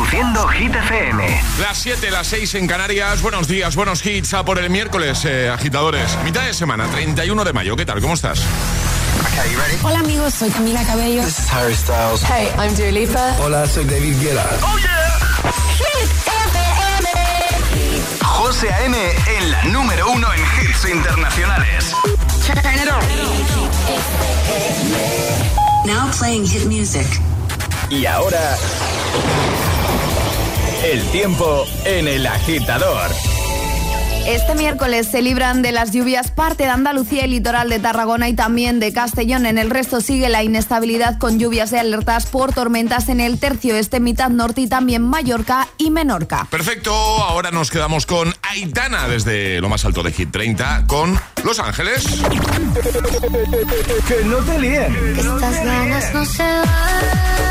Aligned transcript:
Reproduciendo 0.00 0.48
Hit 0.48 0.74
FM. 0.74 1.42
Las 1.60 1.76
7, 1.76 2.10
las 2.10 2.26
6 2.28 2.54
en 2.54 2.66
Canarias. 2.66 3.20
Buenos 3.20 3.46
días, 3.46 3.76
buenos 3.76 4.04
hits. 4.06 4.32
A 4.32 4.46
por 4.46 4.58
el 4.58 4.70
miércoles, 4.70 5.26
eh, 5.26 5.50
agitadores. 5.50 6.16
Mitad 6.24 6.46
de 6.46 6.54
semana, 6.54 6.86
31 6.86 7.44
de 7.44 7.52
mayo. 7.52 7.76
¿Qué 7.76 7.84
tal? 7.84 8.00
¿Cómo 8.00 8.14
estás? 8.14 8.40
Hola 9.82 9.98
amigos, 9.98 10.32
soy 10.32 10.48
Camila 10.48 10.82
Cabello. 10.84 11.22
This 11.22 11.40
is 11.40 11.52
Harry 11.52 11.74
Styles. 11.74 12.22
Hey, 12.22 12.48
I'm 12.56 12.74
Dua 12.74 12.90
Lipa. 12.90 13.36
Hola, 13.40 13.66
soy 13.66 13.84
David 13.84 14.16
Guetta. 14.22 14.46
¡Oh, 14.62 14.78
yeah! 14.78 15.52
Hit 15.76 16.10
FM. 16.48 17.08
José 18.24 18.72
A.M. 18.72 18.96
en 19.38 19.50
la 19.50 19.64
número 19.64 20.10
uno 20.12 20.28
en 20.32 20.40
hits 20.40 20.86
internacionales. 20.86 21.94
Now 25.84 26.10
playing 26.18 26.46
hit 26.46 26.64
music. 26.64 27.06
Y 27.90 28.06
ahora... 28.06 28.56
El 30.82 31.02
tiempo 31.10 31.66
en 31.84 32.08
el 32.08 32.26
agitador. 32.26 33.10
Este 34.26 34.54
miércoles 34.54 35.08
se 35.08 35.20
libran 35.20 35.60
de 35.60 35.72
las 35.72 35.92
lluvias 35.92 36.30
parte 36.30 36.62
de 36.62 36.70
Andalucía 36.70 37.26
y 37.26 37.28
litoral 37.28 37.68
de 37.68 37.78
Tarragona 37.78 38.30
y 38.30 38.34
también 38.34 38.80
de 38.80 38.90
Castellón. 38.90 39.44
En 39.44 39.58
el 39.58 39.68
resto 39.68 40.00
sigue 40.00 40.30
la 40.30 40.42
inestabilidad 40.42 41.18
con 41.18 41.38
lluvias 41.38 41.72
y 41.72 41.76
alertas 41.76 42.24
por 42.26 42.54
tormentas 42.54 43.10
en 43.10 43.20
el 43.20 43.38
tercio 43.38 43.76
este, 43.76 44.00
mitad 44.00 44.30
norte 44.30 44.62
y 44.62 44.68
también 44.68 45.02
Mallorca 45.02 45.68
y 45.76 45.90
Menorca. 45.90 46.46
Perfecto, 46.50 46.94
ahora 46.94 47.50
nos 47.50 47.70
quedamos 47.70 48.06
con 48.06 48.32
Aitana 48.42 49.06
desde 49.06 49.60
lo 49.60 49.68
más 49.68 49.84
alto 49.84 50.02
de 50.02 50.12
Hit 50.12 50.30
30 50.30 50.86
con 50.86 51.20
Los 51.44 51.58
Ángeles. 51.58 52.04
que 54.08 54.24
no 54.24 54.36
te 54.38 54.58
líen. 54.58 54.96
Estas 55.18 55.64
ganas 55.64 56.14
no 56.14 56.24
se 56.24 56.42
van. 56.42 57.50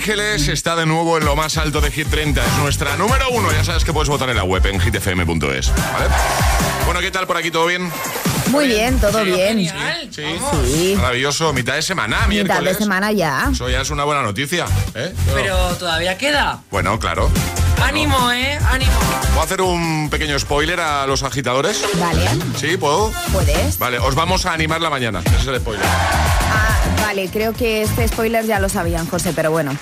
Ángeles 0.00 0.48
está 0.48 0.76
de 0.76 0.86
nuevo 0.86 1.18
en 1.18 1.26
lo 1.26 1.36
más 1.36 1.58
alto 1.58 1.82
de 1.82 1.90
Hit 1.90 2.08
30. 2.08 2.42
Es 2.42 2.52
nuestra 2.62 2.96
número 2.96 3.28
uno. 3.32 3.52
Ya 3.52 3.62
sabes 3.62 3.84
que 3.84 3.92
puedes 3.92 4.08
votar 4.08 4.30
en 4.30 4.36
la 4.36 4.44
web 4.44 4.64
en 4.64 4.80
hitfm.es. 4.80 5.74
¿Vale? 5.74 6.06
Bueno, 6.86 7.00
¿qué 7.00 7.10
tal 7.10 7.26
por 7.26 7.36
aquí? 7.36 7.50
¿Todo 7.50 7.66
bien? 7.66 7.92
Muy 8.50 8.66
bien, 8.66 8.98
todo 9.00 9.24
bien. 9.24 9.58
Sí. 10.10 10.22
Sí. 10.66 10.94
Maravilloso. 10.96 11.52
Mitad 11.52 11.74
de 11.74 11.82
semana, 11.82 12.26
Mitad 12.26 12.28
de 12.28 12.44
miércoles. 12.44 12.76
semana 12.78 13.12
ya. 13.12 13.48
Eso 13.52 13.68
ya 13.68 13.80
es 13.80 13.90
una 13.90 14.04
buena 14.04 14.22
noticia. 14.22 14.66
¿eh? 14.94 15.14
Pero 15.34 15.56
todavía 15.76 16.18
queda. 16.18 16.60
Bueno, 16.70 16.98
claro. 16.98 17.30
Ánimo, 17.82 18.30
¿eh? 18.32 18.58
Ánimo. 18.70 18.92
¿Puedo 19.30 19.42
hacer 19.42 19.62
un 19.62 20.10
pequeño 20.10 20.38
spoiler 20.38 20.80
a 20.80 21.06
los 21.06 21.22
agitadores? 21.22 21.82
Vale, 21.98 22.28
¿Sí? 22.58 22.76
¿Puedo? 22.76 23.12
puedes. 23.32 23.78
Vale, 23.78 23.98
os 23.98 24.14
vamos 24.14 24.44
a 24.46 24.52
animar 24.52 24.80
la 24.80 24.90
mañana. 24.90 25.22
Ese 25.24 25.36
es 25.36 25.46
el 25.46 25.60
spoiler. 25.60 25.86
Ah, 25.86 26.78
vale, 27.02 27.28
creo 27.32 27.52
que 27.54 27.82
este 27.82 28.06
spoiler 28.08 28.44
ya 28.44 28.58
lo 28.60 28.68
sabían, 28.68 29.06
José, 29.06 29.32
pero 29.34 29.50
bueno. 29.50 29.76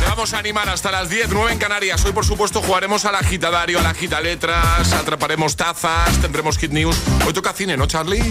Te 0.00 0.06
vamos 0.06 0.32
a 0.34 0.38
animar 0.38 0.68
hasta 0.68 0.90
las 0.90 1.08
10, 1.10 1.28
9 1.30 1.52
en 1.52 1.58
Canarias. 1.58 2.04
Hoy, 2.04 2.12
por 2.12 2.24
supuesto, 2.24 2.62
jugaremos 2.62 3.04
al 3.04 3.14
agitadario, 3.14 3.78
al 3.78 3.86
agitaletras, 3.86 4.92
atraparemos 4.92 5.56
tazas, 5.56 6.10
tendremos 6.20 6.58
hit 6.58 6.72
news. 6.72 6.96
Hoy 7.26 7.32
toca 7.32 7.52
cine, 7.52 7.76
¿no, 7.76 7.86
Charlie? 7.86 8.22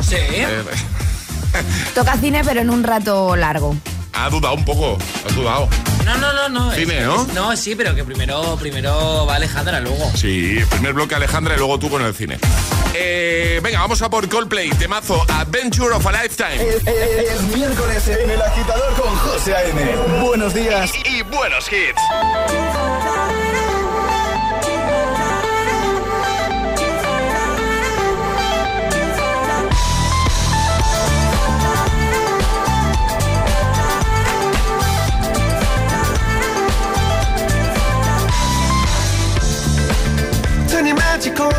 Sí. 0.00 0.16
Eh, 0.16 0.62
Toca 1.94 2.16
cine, 2.16 2.42
pero 2.44 2.60
en 2.60 2.70
un 2.70 2.82
rato 2.82 3.36
largo. 3.36 3.76
Ha 4.14 4.28
dudado 4.30 4.54
un 4.54 4.64
poco, 4.64 4.98
has 5.26 5.34
dudado. 5.34 5.68
No, 6.04 6.16
no, 6.18 6.32
no, 6.32 6.48
no. 6.48 6.72
Es- 6.72 6.86
¿no? 6.86 7.22
es- 7.22 7.28
no, 7.34 7.56
sí, 7.56 7.74
pero 7.74 7.94
que 7.94 8.04
primero, 8.04 8.56
primero 8.60 9.26
va 9.26 9.36
Alejandra, 9.36 9.80
luego. 9.80 10.10
Sí, 10.14 10.58
primer 10.70 10.92
bloque 10.92 11.14
Alejandra 11.14 11.54
y 11.54 11.58
luego 11.58 11.78
tú 11.78 11.88
con 11.88 12.02
el 12.02 12.14
cine. 12.14 12.38
Eh, 12.94 13.60
venga, 13.62 13.80
vamos 13.80 14.00
a 14.02 14.10
por 14.10 14.28
Coldplay, 14.28 14.70
temazo 14.70 15.24
Adventure 15.28 15.94
of 15.94 16.06
a 16.06 16.12
Lifetime. 16.12 16.54
Es, 16.56 16.86
es- 16.86 17.30
es 17.32 17.42
miércoles 17.56 18.06
en 18.08 18.30
el 18.30 18.40
agitador 18.42 18.94
con 18.94 19.16
José 19.16 19.54
A.M. 19.54 19.96
Buenos 20.22 20.54
días 20.54 20.90
y, 21.04 21.16
y 21.18 21.22
buenos 21.22 21.66
hits. 21.72 23.43
magical. 40.94 41.54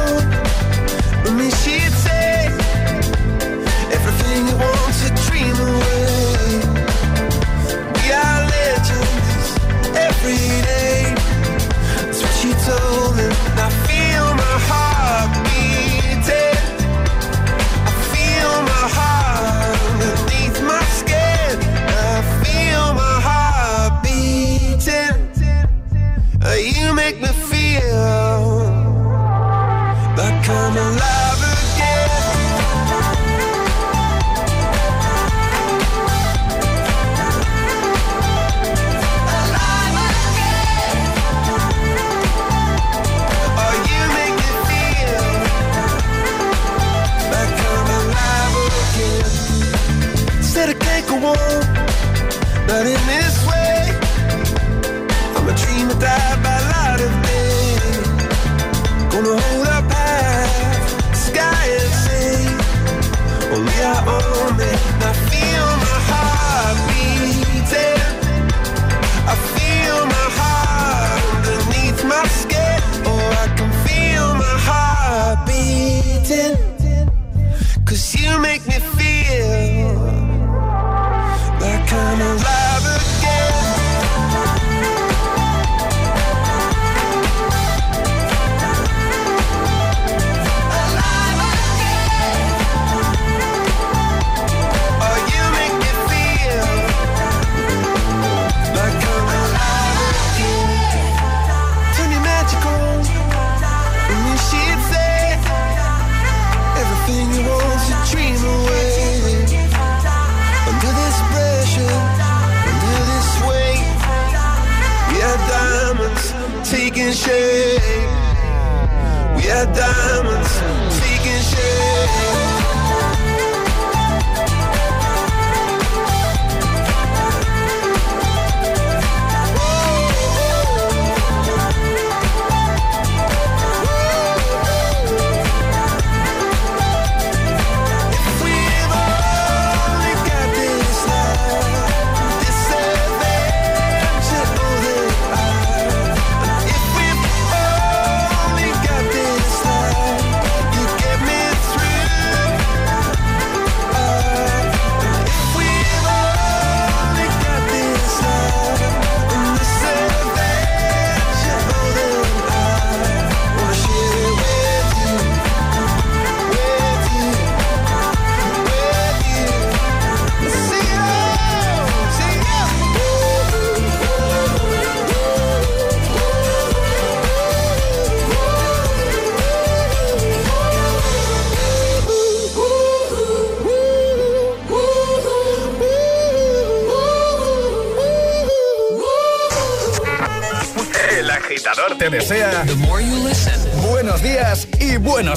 that 56.06 56.35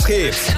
hits. 0.08 0.57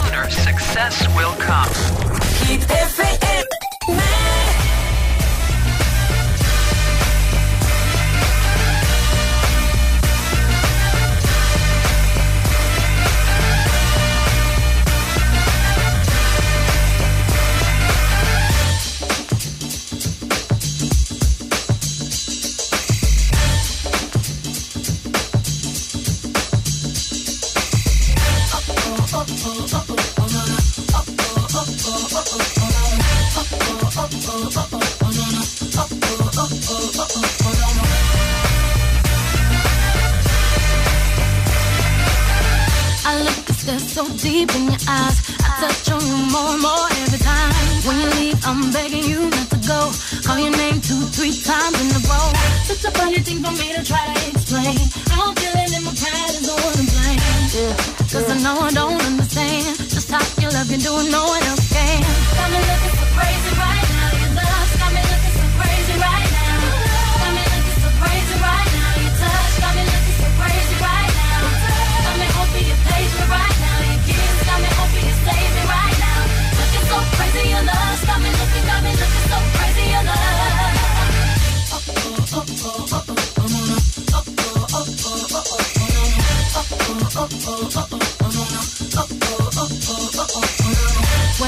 When 82.51 82.59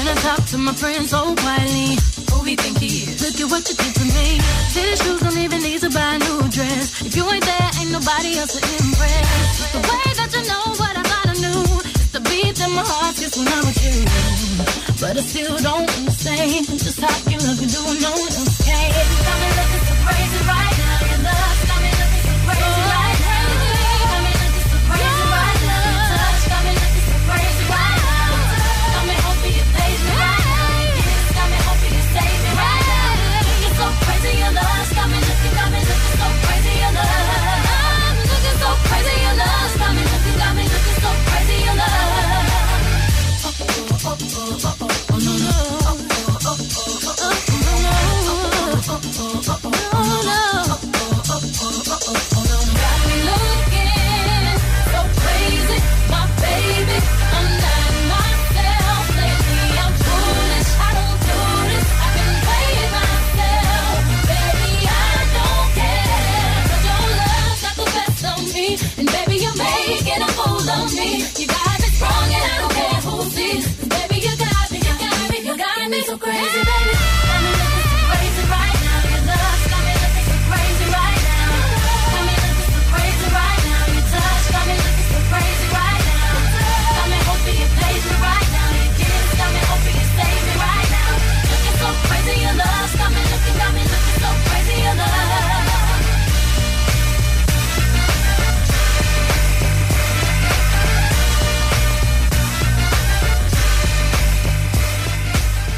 I 0.07 0.15
talk 0.23 0.39
to 0.47 0.57
my 0.57 0.71
friends 0.73 1.13
oh, 1.13 1.27
so 1.27 1.35
quietly, 1.43 1.97
who 2.31 2.39
we 2.43 2.55
think 2.55 2.79
he 2.79 3.03
is? 3.03 3.19
Look 3.19 3.35
at 3.35 3.51
what 3.51 3.67
you 3.67 3.75
did 3.75 3.91
to 3.99 4.05
me. 4.15 4.39
Tennis 4.71 5.03
shoes 5.03 5.19
don't 5.19 5.35
even 5.37 5.59
need 5.61 5.81
to 5.81 5.89
buy 5.91 6.15
a 6.15 6.19
new 6.19 6.47
dress. 6.47 7.01
If 7.03 7.17
you 7.17 7.29
ain't 7.29 7.43
there, 7.43 7.69
ain't 7.83 7.91
nobody 7.91 8.39
else 8.39 8.53
to 8.55 8.63
impress. 8.63 9.59
The 9.75 9.83
way 9.83 10.07
that 10.15 10.31
you 10.31 10.47
know 10.47 10.71
what 10.79 10.95
I 10.95 11.03
thought 11.03 11.27
I 11.27 11.35
knew, 11.43 11.83
the 12.15 12.23
beat 12.31 12.63
in 12.63 12.71
my 12.71 12.87
heart 12.87 13.17
just 13.17 13.35
when 13.35 13.49
I'm 13.51 13.65
with 13.67 13.83
you. 13.83 14.07
But 15.03 15.17
I 15.17 15.21
still 15.21 15.57
don't 15.59 15.89
understand 15.99 16.65
just 16.79 17.01
how 17.03 17.11
you 17.29 17.39
love 17.43 17.59
me, 17.59 17.67
do 17.67 17.83
no 17.99 18.11
one 18.15 18.31
else 18.39 18.55
can. 18.63 19.62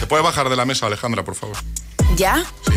¿Te 0.06 0.10
puede 0.10 0.22
bajar 0.22 0.50
de 0.50 0.56
la 0.56 0.66
mesa, 0.66 0.86
Alejandra, 0.86 1.24
por 1.24 1.34
favor? 1.34 1.58
¿Ya? 2.16 2.46
Sí. 2.70 2.74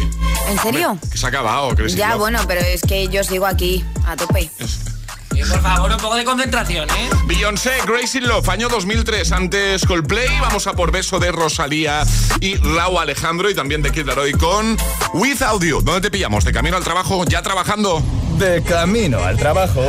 ¿En 0.48 0.58
serio? 0.60 0.92
Hombre, 0.92 1.10
que 1.12 1.18
se 1.18 1.26
ha 1.26 1.28
acabado, 1.28 1.74
Crazy 1.74 1.94
Ya, 1.94 2.16
bueno, 2.16 2.40
pero 2.48 2.62
es 2.62 2.80
que 2.80 3.06
yo 3.08 3.22
sigo 3.22 3.44
aquí, 3.44 3.84
a 4.06 4.16
tope. 4.16 4.50
Por 4.58 5.60
favor, 5.60 5.90
un 5.90 5.98
poco 5.98 6.14
de 6.16 6.24
concentración, 6.24 6.88
¿eh? 6.88 7.10
Beyoncé, 7.26 7.72
Gracie 7.86 8.22
Love, 8.22 8.48
año 8.48 8.70
2003, 8.70 9.30
antes 9.32 9.84
Coldplay, 9.84 10.26
vamos 10.40 10.66
a 10.68 10.72
por 10.72 10.90
beso 10.90 11.18
de 11.18 11.30
Rosalía 11.30 12.02
y 12.40 12.54
Raúl 12.56 12.96
Alejandro 12.96 13.50
y 13.50 13.54
también 13.54 13.82
de 13.82 13.92
Kid 13.92 14.06
Laroi 14.06 14.32
con 14.32 14.78
Without 15.12 15.62
You. 15.62 15.82
¿Dónde 15.82 16.00
te 16.00 16.10
pillamos? 16.10 16.46
¿De 16.46 16.52
camino 16.54 16.78
al 16.78 16.82
trabajo? 16.82 17.26
¿Ya 17.26 17.42
trabajando? 17.42 18.02
De 18.38 18.62
camino 18.62 19.22
al 19.22 19.36
trabajo. 19.36 19.82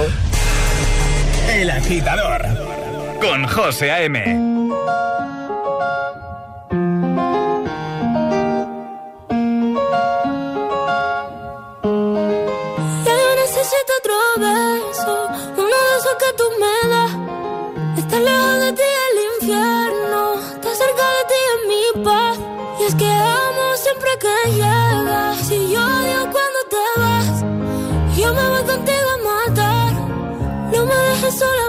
El 1.48 1.69
agitador. 1.69 2.43
Con 3.22 3.48
José 3.48 3.91
A.M. 3.91 4.49
lejos 18.19 18.59
de 18.59 18.73
ti 18.73 18.89
el 19.07 19.17
infierno, 19.35 20.33
está 20.55 20.75
cerca 20.75 21.05
de 21.17 21.23
ti 21.29 21.39
en 21.53 21.61
mi 21.71 22.03
paz. 22.03 22.38
Y 22.79 22.83
es 22.83 22.95
que 22.95 23.09
amo 23.09 23.65
siempre 23.75 24.09
que 24.23 24.51
llegas, 24.51 25.51
y 25.51 25.71
yo 25.73 25.81
odio 25.81 26.21
cuando 26.33 26.59
te 26.73 26.83
vas. 27.01 27.35
Yo 28.17 28.33
me 28.33 28.47
voy 28.49 28.63
contigo 28.63 29.09
a 29.15 29.19
matar, 29.31 29.93
no 30.73 30.85
me 30.85 30.95
dejes 30.95 31.39
sola, 31.39 31.68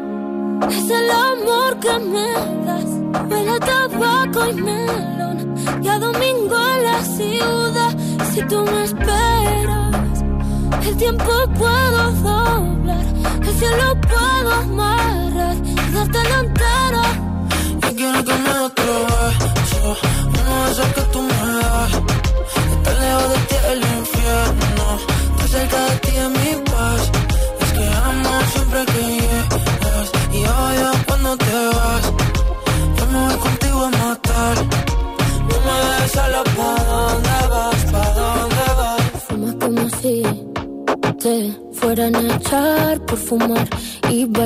es 0.69 0.89
el 0.89 1.09
amor 1.09 1.79
que 1.79 1.99
me 1.99 2.33
das. 2.65 3.29
Huele 3.29 3.51
a 3.51 3.59
tabaco 3.59 4.47
y 4.47 4.53
melón. 4.53 5.55
Y 5.81 5.87
a 5.87 5.99
domingo 5.99 6.55
en 6.75 6.83
la 6.83 7.03
ciudad. 7.03 7.97
Si 8.33 8.41
tú 8.43 8.63
me 8.63 8.83
esperas, 8.83 10.23
el 10.85 10.97
tiempo 10.97 11.31
puedo 11.57 12.11
doblar. 12.23 13.05
El 13.41 13.53
cielo 13.55 13.97
puedo 14.01 14.51
amarrar 14.51 15.55
y 15.63 15.91
darte 15.93 16.23
la 16.29 16.39
entera. 16.39 17.30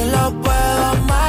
si 0.00 0.10
lo 0.10 0.30
puedo 0.42 0.84
amarrar 0.92 1.19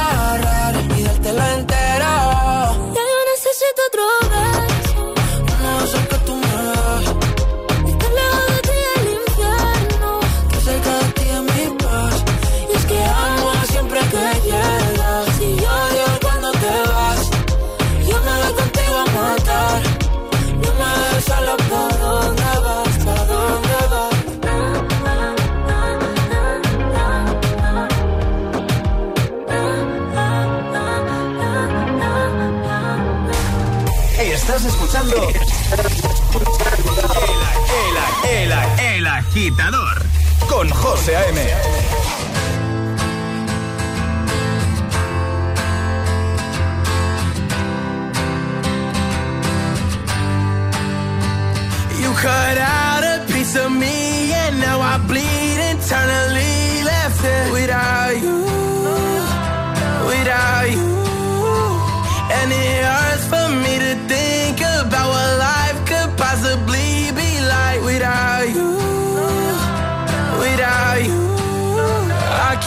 con 40.62 40.70
José 40.70 41.16
A.M. 41.16 41.72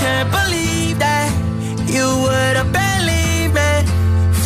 can't 0.04 0.30
believe 0.30 0.98
that 0.98 1.30
you 1.88 2.06
would 2.24 2.56
have 2.60 2.70
believed 2.82 3.54
me. 3.60 3.72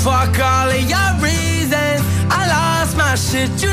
Fuck 0.05 0.39
all 0.39 0.71
of 0.71 0.85
your 0.95 1.11
reasons. 1.19 2.01
I 2.31 2.41
lost 2.57 2.97
my 2.97 3.15
shit, 3.17 3.51
you 3.63 3.73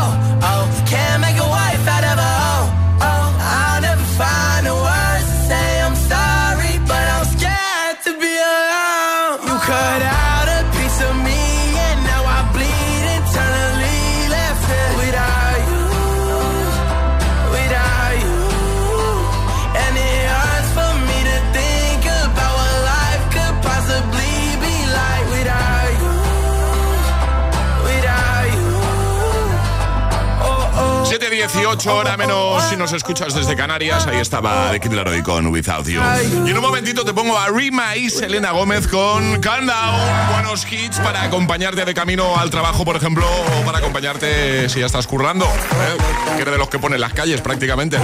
7.18 31.71 31.93
hora 31.93 32.17
menos 32.17 32.63
si 32.65 32.75
nos 32.75 32.91
escuchas 32.91 33.33
desde 33.33 33.55
Canarias. 33.55 34.05
Ahí 34.05 34.17
estaba 34.17 34.73
de 34.73 34.79
Kid 34.81 34.91
Laroi 34.91 35.23
con 35.23 35.47
Without 35.47 35.87
You. 35.87 36.01
Y 36.45 36.49
en 36.49 36.57
un 36.57 36.61
momentito 36.61 37.05
te 37.05 37.13
pongo 37.13 37.37
a 37.37 37.47
Rima 37.47 37.95
y 37.95 38.09
Selena 38.09 38.51
Gómez 38.51 38.87
con 38.87 39.39
Calm 39.39 39.67
Down. 39.67 40.33
Buenos 40.33 40.69
hits 40.69 40.99
para 40.99 41.23
acompañarte 41.23 41.85
de 41.85 41.93
camino 41.93 42.37
al 42.37 42.49
trabajo, 42.49 42.83
por 42.83 42.97
ejemplo, 42.97 43.25
o 43.25 43.65
para 43.65 43.77
acompañarte 43.77 44.67
si 44.67 44.81
ya 44.81 44.85
estás 44.85 45.07
currando. 45.07 45.45
¿eh? 45.45 46.35
Que 46.35 46.41
eres 46.41 46.53
de 46.53 46.57
los 46.57 46.67
que 46.67 46.77
ponen 46.77 46.99
las 46.99 47.13
calles 47.13 47.39
prácticamente. 47.39 47.97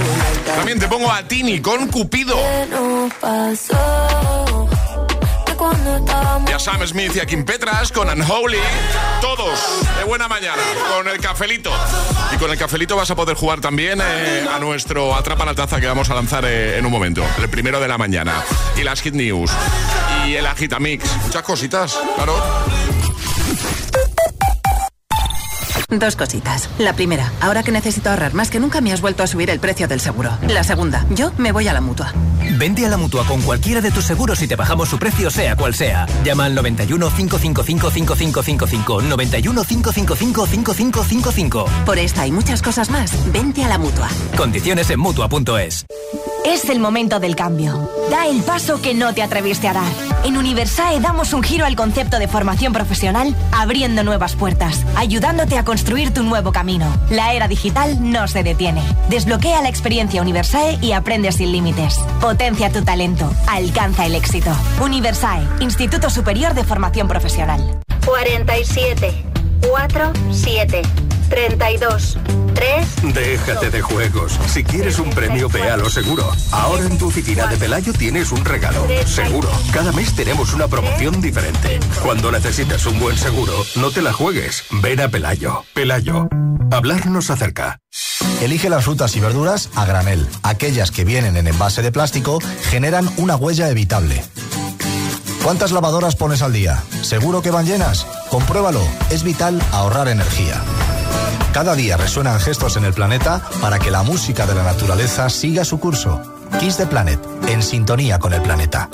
También 0.56 0.78
te 0.78 0.88
pongo 0.88 1.12
a 1.12 1.24
Tini 1.24 1.60
con 1.60 1.88
Cupido. 1.88 2.38
Y 2.38 4.47
a 5.88 6.58
Sam 6.58 6.86
Smith 6.86 7.16
y 7.16 7.20
a 7.20 7.26
Kim 7.26 7.44
Petras 7.44 7.92
con 7.92 8.08
Unholy. 8.08 8.58
Todos 9.20 9.58
de 9.96 10.04
buena 10.04 10.28
mañana, 10.28 10.62
con 10.94 11.08
el 11.08 11.18
cafelito. 11.18 11.70
Y 12.32 12.36
con 12.36 12.50
el 12.50 12.58
cafelito 12.58 12.96
vas 12.96 13.10
a 13.10 13.16
poder 13.16 13.36
jugar 13.36 13.60
también 13.60 14.00
eh, 14.02 14.46
a 14.52 14.58
nuestro 14.58 15.14
Atrapa 15.14 15.44
la 15.44 15.54
Taza 15.54 15.80
que 15.80 15.86
vamos 15.86 16.10
a 16.10 16.14
lanzar 16.14 16.44
eh, 16.44 16.78
en 16.78 16.84
un 16.84 16.92
momento, 16.92 17.24
el 17.38 17.48
primero 17.48 17.80
de 17.80 17.88
la 17.88 17.98
mañana. 17.98 18.44
Y 18.76 18.82
las 18.82 19.00
Hit 19.00 19.14
News. 19.14 19.50
Y 20.26 20.34
el 20.34 20.46
Agitamix. 20.46 21.04
Muchas 21.24 21.42
cositas, 21.42 21.98
claro. 22.16 22.34
Dos 25.90 26.16
cositas. 26.16 26.68
La 26.78 26.92
primera, 26.92 27.32
ahora 27.40 27.62
que 27.62 27.72
necesito 27.72 28.10
ahorrar 28.10 28.34
más 28.34 28.50
que 28.50 28.60
nunca 28.60 28.82
me 28.82 28.92
has 28.92 29.00
vuelto 29.00 29.22
a 29.22 29.26
subir 29.26 29.48
el 29.48 29.58
precio 29.58 29.88
del 29.88 30.00
seguro. 30.00 30.30
La 30.46 30.62
segunda, 30.62 31.06
yo 31.14 31.32
me 31.38 31.50
voy 31.50 31.66
a 31.66 31.72
la 31.72 31.80
mutua. 31.80 32.12
Vente 32.58 32.84
a 32.84 32.90
la 32.90 32.98
mutua 32.98 33.24
con 33.24 33.40
cualquiera 33.40 33.80
de 33.80 33.90
tus 33.90 34.04
seguros 34.04 34.42
y 34.42 34.48
te 34.48 34.54
bajamos 34.54 34.90
su 34.90 34.98
precio, 34.98 35.30
sea 35.30 35.56
cual 35.56 35.74
sea. 35.74 36.06
Llama 36.24 36.44
al 36.44 36.54
91 36.54 37.08
555 37.08 37.90
5555. 37.90 39.02
91 39.02 39.64
555 39.64 40.46
5555. 40.46 41.64
Por 41.86 41.98
esta 41.98 42.26
y 42.26 42.32
muchas 42.32 42.60
cosas 42.60 42.90
más, 42.90 43.10
vente 43.32 43.64
a 43.64 43.68
la 43.68 43.78
mutua. 43.78 44.08
Condiciones 44.36 44.90
en 44.90 45.00
mutua.es. 45.00 45.86
Es 46.44 46.68
el 46.70 46.80
momento 46.80 47.18
del 47.20 47.34
cambio. 47.34 47.90
Da 48.10 48.26
el 48.26 48.42
paso 48.42 48.80
que 48.80 48.94
no 48.94 49.12
te 49.12 49.22
atreviste 49.22 49.68
a 49.68 49.74
dar. 49.74 49.92
En 50.24 50.36
Universae 50.36 51.00
damos 51.00 51.32
un 51.32 51.42
giro 51.42 51.66
al 51.66 51.76
concepto 51.76 52.18
de 52.18 52.28
formación 52.28 52.72
profesional, 52.72 53.34
abriendo 53.52 54.02
nuevas 54.02 54.34
puertas, 54.34 54.84
ayudándote 54.96 55.58
a 55.58 55.64
construir 55.78 56.12
tu 56.12 56.24
nuevo 56.24 56.50
camino. 56.50 56.92
La 57.08 57.34
era 57.34 57.46
digital 57.46 57.98
no 58.00 58.26
se 58.26 58.42
detiene. 58.42 58.82
Desbloquea 59.10 59.62
la 59.62 59.68
experiencia 59.68 60.20
Universae 60.20 60.76
y 60.82 60.90
aprende 60.90 61.30
sin 61.30 61.52
límites. 61.52 62.00
Potencia 62.20 62.72
tu 62.72 62.82
talento. 62.82 63.32
Alcanza 63.46 64.04
el 64.04 64.16
éxito. 64.16 64.50
Universae, 64.82 65.46
Instituto 65.60 66.10
Superior 66.10 66.54
de 66.54 66.64
Formación 66.64 67.06
Profesional. 67.06 67.80
47 68.04 69.24
4 69.70 70.12
7 70.32 70.82
32 71.28 72.18
3 72.54 73.14
Déjate 73.14 73.70
de 73.70 73.82
juegos. 73.82 74.38
Si 74.46 74.64
quieres 74.64 74.98
un 74.98 75.10
premio, 75.10 75.48
ve 75.48 75.70
a 75.70 75.76
lo 75.76 75.88
seguro. 75.88 76.30
Ahora 76.50 76.84
en 76.84 76.98
tu 76.98 77.06
oficina 77.06 77.46
de 77.46 77.56
Pelayo 77.56 77.92
tienes 77.92 78.32
un 78.32 78.44
regalo. 78.44 78.86
Seguro. 79.06 79.48
Cada 79.72 79.92
mes 79.92 80.14
tenemos 80.14 80.52
una 80.54 80.66
promoción 80.66 81.20
diferente. 81.20 81.78
Cuando 82.02 82.32
necesites 82.32 82.84
un 82.86 82.98
buen 82.98 83.16
seguro, 83.16 83.52
no 83.76 83.90
te 83.90 84.02
la 84.02 84.12
juegues. 84.12 84.64
Ven 84.82 85.00
a 85.00 85.08
Pelayo. 85.08 85.64
Pelayo. 85.74 86.28
Hablarnos 86.70 87.30
acerca. 87.30 87.78
Elige 88.40 88.68
las 88.68 88.84
frutas 88.84 89.14
y 89.16 89.20
verduras 89.20 89.70
a 89.74 89.84
granel. 89.84 90.26
Aquellas 90.42 90.90
que 90.90 91.04
vienen 91.04 91.36
en 91.36 91.46
envase 91.46 91.82
de 91.82 91.92
plástico 91.92 92.40
generan 92.70 93.08
una 93.16 93.36
huella 93.36 93.68
evitable. 93.68 94.24
¿Cuántas 95.42 95.72
lavadoras 95.72 96.16
pones 96.16 96.42
al 96.42 96.52
día? 96.52 96.82
¿Seguro 97.02 97.40
que 97.40 97.50
van 97.50 97.66
llenas? 97.66 98.06
Compruébalo. 98.28 98.86
Es 99.10 99.22
vital 99.22 99.62
ahorrar 99.72 100.08
energía. 100.08 100.62
Cada 101.52 101.74
día 101.74 101.96
resuenan 101.96 102.38
gestos 102.40 102.76
en 102.76 102.84
el 102.84 102.92
planeta 102.92 103.42
para 103.60 103.78
que 103.78 103.90
la 103.90 104.02
música 104.02 104.46
de 104.46 104.54
la 104.54 104.62
naturaleza 104.62 105.28
siga 105.30 105.64
su 105.64 105.80
curso. 105.80 106.20
Kiss 106.60 106.76
the 106.76 106.86
Planet, 106.86 107.18
en 107.48 107.62
sintonía 107.62 108.18
con 108.18 108.32
el 108.32 108.42
planeta. 108.42 108.88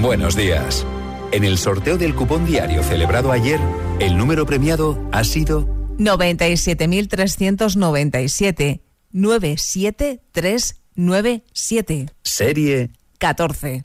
Buenos 0.00 0.34
días. 0.34 0.84
En 1.32 1.44
el 1.44 1.58
sorteo 1.58 1.98
del 1.98 2.14
cupón 2.14 2.46
diario 2.46 2.82
celebrado 2.82 3.32
ayer, 3.32 3.60
el 4.00 4.16
número 4.16 4.46
premiado 4.46 4.98
ha 5.12 5.24
sido 5.24 5.68
97.397 5.98 8.80
97397. 9.12 12.06
Serie 12.22 12.92
14. 13.18 13.84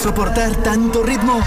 Soportar 0.00 0.56
tanto 0.62 1.02
ritmo? 1.02 1.42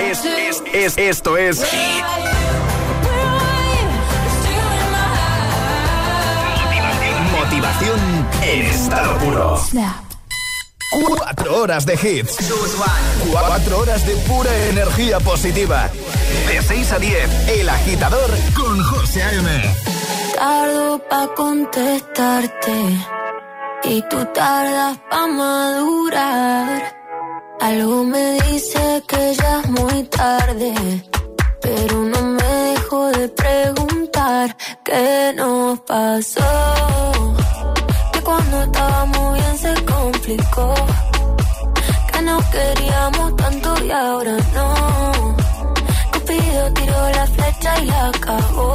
Es, 0.00 0.24
es, 0.24 0.62
es, 0.72 0.98
esto 0.98 1.36
es 1.36 1.62
Motivación 7.30 8.26
en 8.42 8.66
estado 8.66 9.18
puro. 9.18 9.62
Cuatro 10.90 11.62
horas 11.62 11.86
de 11.86 11.94
hits. 11.94 12.38
Cuatro 13.30 13.78
horas 13.78 14.04
de 14.04 14.16
pura 14.16 14.50
energía 14.66 15.20
positiva. 15.20 15.90
De 16.48 16.60
6 16.60 16.92
a 16.92 16.98
10, 16.98 17.48
El 17.48 17.68
Agitador 17.68 18.30
con 18.54 18.82
José 18.82 19.22
A.M 19.22 19.97
tardo 20.38 21.00
pa' 21.10 21.28
contestarte 21.34 22.78
y 23.92 23.94
tú 24.08 24.18
tardas 24.38 24.96
pa' 25.10 25.26
madurar. 25.26 26.68
Algo 27.68 28.04
me 28.04 28.26
dice 28.46 29.02
que 29.10 29.22
ya 29.40 29.52
es 29.60 29.68
muy 29.78 29.98
tarde, 30.04 30.72
pero 31.60 31.96
no 32.12 32.20
me 32.36 32.50
dejo 32.70 33.00
de 33.16 33.24
preguntar 33.42 34.56
qué 34.84 35.34
nos 35.40 35.80
pasó. 35.80 36.50
Que 38.12 38.20
cuando 38.28 38.62
estábamos 38.62 39.34
bien 39.38 39.56
se 39.64 39.74
complicó, 39.92 40.68
que 42.12 42.22
nos 42.22 42.44
queríamos 42.54 43.36
tanto 43.42 43.68
y 43.84 43.90
ahora 43.90 44.36
no. 44.56 44.68
Cupido 46.12 46.62
tiró 46.76 47.00
la 47.18 47.26
flecha 47.26 47.70
y 47.82 47.86
la 47.86 48.08
acabó 48.08 48.74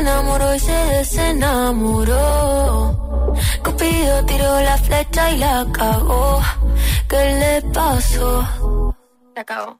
Enamoró 0.00 0.54
y 0.54 0.58
se 0.58 0.72
desenamoró. 0.72 2.16
Cupido 3.64 4.24
tiró 4.26 4.60
la 4.60 4.76
flecha 4.78 5.30
y 5.30 5.38
la 5.38 5.66
cagó. 5.72 6.40
¿Qué 7.08 7.22
le 7.40 7.62
pasó? 7.72 8.94
La 9.34 9.44
cagó. 9.44 9.79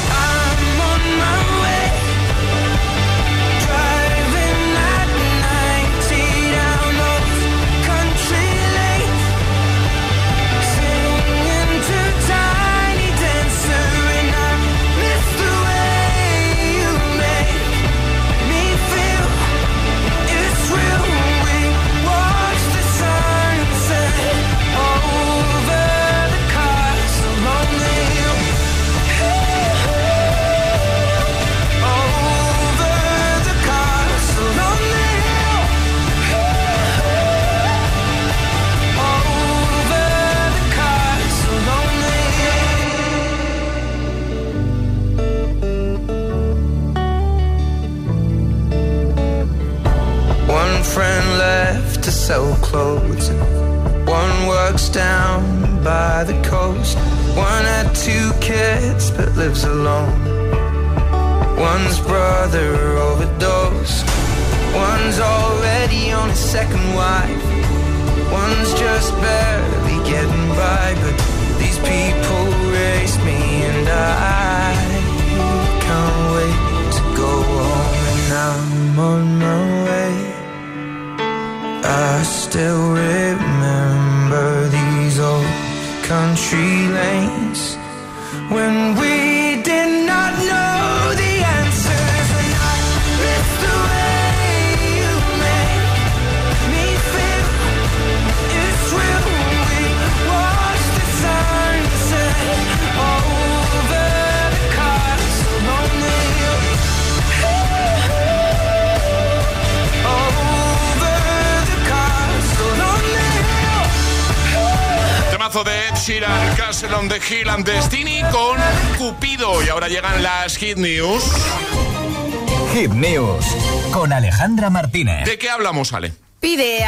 Alejandra 124.61 124.69
Martínez. 124.69 125.25
¿De 125.25 125.37
qué 125.37 125.49
hablamos, 125.49 125.93
Ale? 125.93 126.13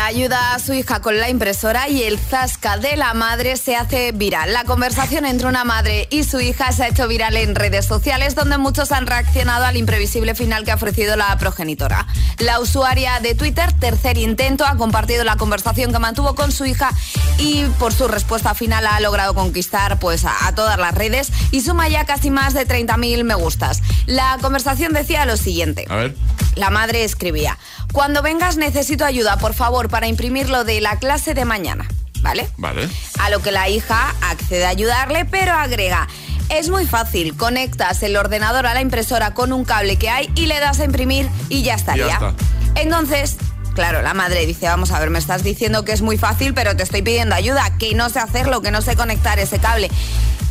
Ayuda 0.04 0.54
a 0.54 0.60
su 0.60 0.74
hija 0.74 1.00
con 1.00 1.18
la 1.18 1.30
impresora 1.30 1.88
y 1.88 2.04
el 2.04 2.20
zasca 2.20 2.78
de 2.78 2.98
la 2.98 3.14
madre 3.14 3.56
se 3.56 3.78
hace 3.78 4.12
viral. 4.12 4.52
La 4.52 4.66
conversación 4.66 5.26
entre 5.26 5.48
una 5.48 5.64
madre 5.64 6.10
y 6.12 6.26
su 6.26 6.42
hija 6.42 6.74
se 6.74 6.84
ha 6.84 6.90
hecho 6.90 7.08
viral 7.08 7.38
en 7.38 7.56
redes 7.56 7.86
sociales 7.86 8.36
donde 8.36 8.58
muchos 8.58 8.92
han 8.92 9.08
reaccionado 9.08 9.64
al 9.64 9.78
imprevisible 9.78 10.36
final 10.36 10.66
que 10.66 10.72
ha 10.72 10.76
ofrecido 10.76 11.16
la 11.16 11.38
progenitora. 11.38 12.06
La 12.40 12.60
usuaria 12.60 13.22
de 13.22 13.34
Twitter, 13.34 13.72
Tercer 13.72 14.18
Intento, 14.18 14.66
ha 14.66 14.76
compartido 14.76 15.24
la 15.24 15.38
conversación 15.38 15.94
que 15.94 16.00
mantuvo 16.00 16.36
con 16.36 16.52
su 16.52 16.66
hija 16.66 16.92
y 17.38 17.64
por 17.80 17.94
su 17.94 18.10
respuesta 18.10 18.54
final 18.56 18.86
ha 18.86 19.00
logrado 19.00 19.34
conquistar 19.34 20.00
pues, 20.00 20.26
a, 20.26 20.48
a 20.48 20.54
todas 20.54 20.78
las 20.78 20.94
redes 20.94 21.32
y 21.52 21.62
suma 21.62 21.88
ya 21.88 22.04
casi 22.04 22.30
más 22.30 22.54
de 22.54 22.68
30.000 22.68 23.24
me 23.24 23.36
gustas. 23.36 23.82
La 24.06 24.38
conversación 24.42 24.92
decía 24.92 25.26
lo 25.26 25.38
siguiente. 25.38 25.86
A 25.90 25.96
ver. 25.96 26.16
La 26.56 26.70
madre 26.70 27.04
escribía, 27.04 27.58
cuando 27.94 28.22
vengas 28.22 28.58
necesito 28.58 29.06
ayuda, 29.06 29.38
por 29.38 29.54
favor, 29.54 29.88
para 29.88 30.08
imprimir 30.08 30.50
lo 30.50 30.66
de 30.66 30.82
la 30.82 30.98
clase 30.98 31.34
de 31.34 31.46
mañana. 31.46 31.88
¿Vale? 32.22 32.50
Vale. 32.58 32.90
A 33.20 33.30
lo 33.30 33.42
que 33.42 33.52
la 33.52 33.70
hija 33.70 34.16
accede 34.22 34.66
a 34.66 34.70
ayudarle, 34.70 35.26
pero 35.26 35.52
agrega, 35.54 36.08
es 36.50 36.70
muy 36.70 36.86
fácil, 36.86 37.36
conectas 37.36 38.02
el 38.02 38.16
ordenador 38.16 38.66
a 38.66 38.74
la 38.74 38.82
impresora 38.82 39.34
con 39.34 39.54
un 39.54 39.66
cable 39.66 39.98
que 39.98 40.10
hay 40.10 40.32
y 40.36 40.46
le 40.46 40.60
das 40.60 40.80
a 40.80 40.86
imprimir 40.86 41.30
y 41.50 41.64
ya 41.64 41.76
estaría. 41.76 42.08
Ya 42.08 42.14
está. 42.14 42.34
Entonces, 42.76 43.38
claro, 43.74 44.02
la 44.02 44.14
madre 44.14 44.46
dice, 44.46 44.68
vamos 44.68 44.92
a 44.92 45.00
ver, 45.00 45.10
me 45.10 45.20
estás 45.20 45.44
diciendo 45.44 45.86
que 45.86 45.92
es 45.92 46.02
muy 46.02 46.18
fácil, 46.18 46.54
pero 46.54 46.76
te 46.76 46.84
estoy 46.84 47.02
pidiendo 47.02 47.36
ayuda, 47.36 47.78
que 47.78 47.94
no 47.96 48.10
sé 48.10 48.20
hacerlo, 48.20 48.62
que 48.62 48.72
no 48.72 48.82
sé 48.82 48.96
conectar 48.96 49.40
ese 49.40 49.60
cable. 49.60 49.90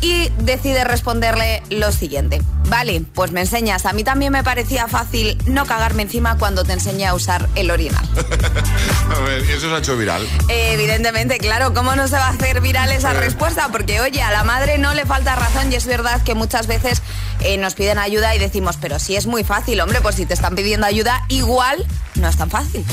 Y 0.01 0.29
decide 0.39 0.83
responderle 0.83 1.63
lo 1.69 1.93
siguiente. 1.93 2.41
Vale, 2.67 3.03
pues 3.13 3.31
me 3.31 3.39
enseñas. 3.39 3.85
A 3.85 3.93
mí 3.93 4.03
también 4.03 4.33
me 4.33 4.43
parecía 4.43 4.89
fácil 4.89 5.37
no 5.45 5.65
cagarme 5.65 6.03
encima 6.03 6.37
cuando 6.37 6.65
te 6.65 6.73
enseñé 6.73 7.05
a 7.07 7.13
usar 7.13 7.47
el 7.55 7.71
orinal. 7.71 8.05
A 9.15 9.19
ver, 9.21 9.43
eso 9.43 9.69
se 9.69 9.73
ha 9.73 9.77
hecho 9.77 9.95
viral. 9.95 10.27
Eh, 10.49 10.73
evidentemente, 10.73 11.37
claro, 11.37 11.73
¿cómo 11.73 11.95
no 11.95 12.09
se 12.09 12.15
va 12.15 12.27
a 12.27 12.29
hacer 12.31 12.59
viral 12.59 12.91
esa 12.91 13.13
respuesta? 13.13 13.69
Porque, 13.71 14.01
oye, 14.01 14.21
a 14.21 14.31
la 14.31 14.43
madre 14.43 14.77
no 14.77 14.93
le 14.93 15.05
falta 15.05 15.35
razón 15.35 15.71
y 15.71 15.75
es 15.75 15.85
verdad 15.85 16.21
que 16.23 16.35
muchas 16.35 16.67
veces 16.67 17.01
eh, 17.43 17.57
nos 17.57 17.75
piden 17.75 17.99
ayuda 17.99 18.35
y 18.35 18.39
decimos, 18.39 18.77
pero 18.79 18.99
si 18.99 19.15
es 19.15 19.25
muy 19.25 19.43
fácil, 19.43 19.79
hombre, 19.81 20.01
pues 20.01 20.15
si 20.15 20.25
te 20.25 20.33
están 20.33 20.55
pidiendo 20.55 20.87
ayuda, 20.87 21.25
igual 21.27 21.85
no 22.15 22.29
es 22.29 22.37
tan 22.37 22.49
fácil. 22.49 22.85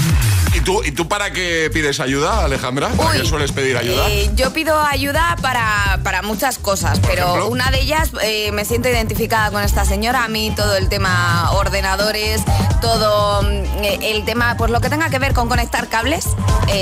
¿Y 0.54 0.60
tú, 0.60 0.82
¿y 0.84 0.92
tú 0.92 1.06
para 1.06 1.32
qué 1.32 1.70
pides 1.72 2.00
ayuda, 2.00 2.44
Alejandra? 2.44 2.88
¿Para 2.88 3.12
qué 3.12 3.24
sueles 3.24 3.52
pedir 3.52 3.76
ayuda? 3.76 4.08
Eh, 4.08 4.30
yo 4.34 4.52
pido 4.52 4.80
ayuda 4.80 5.36
para, 5.40 6.00
para 6.02 6.22
muchas 6.22 6.58
cosas, 6.58 7.00
pero 7.00 7.46
una 7.48 7.70
de 7.70 7.80
ellas 7.80 8.10
eh, 8.22 8.50
me 8.52 8.64
siento 8.64 8.88
identificada 8.88 9.50
con 9.50 9.62
esta 9.62 9.84
señora. 9.84 10.24
A 10.24 10.28
mí 10.28 10.52
todo 10.56 10.76
el 10.76 10.88
tema 10.88 11.50
ordenadores, 11.52 12.42
todo 12.80 13.42
mm, 13.42 13.84
el 14.02 14.24
tema, 14.24 14.56
pues 14.56 14.70
lo 14.70 14.80
que 14.80 14.88
tenga 14.88 15.10
que 15.10 15.18
ver 15.18 15.34
con 15.34 15.48
conectar 15.48 15.88
cables, 15.88 16.24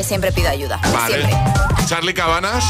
siempre 0.05 0.33
pido 0.33 0.49
ayuda. 0.49 0.79
Vale. 0.93 1.17
Siempre. 1.17 1.37
Charlie 1.87 2.15
Cabanas, 2.15 2.65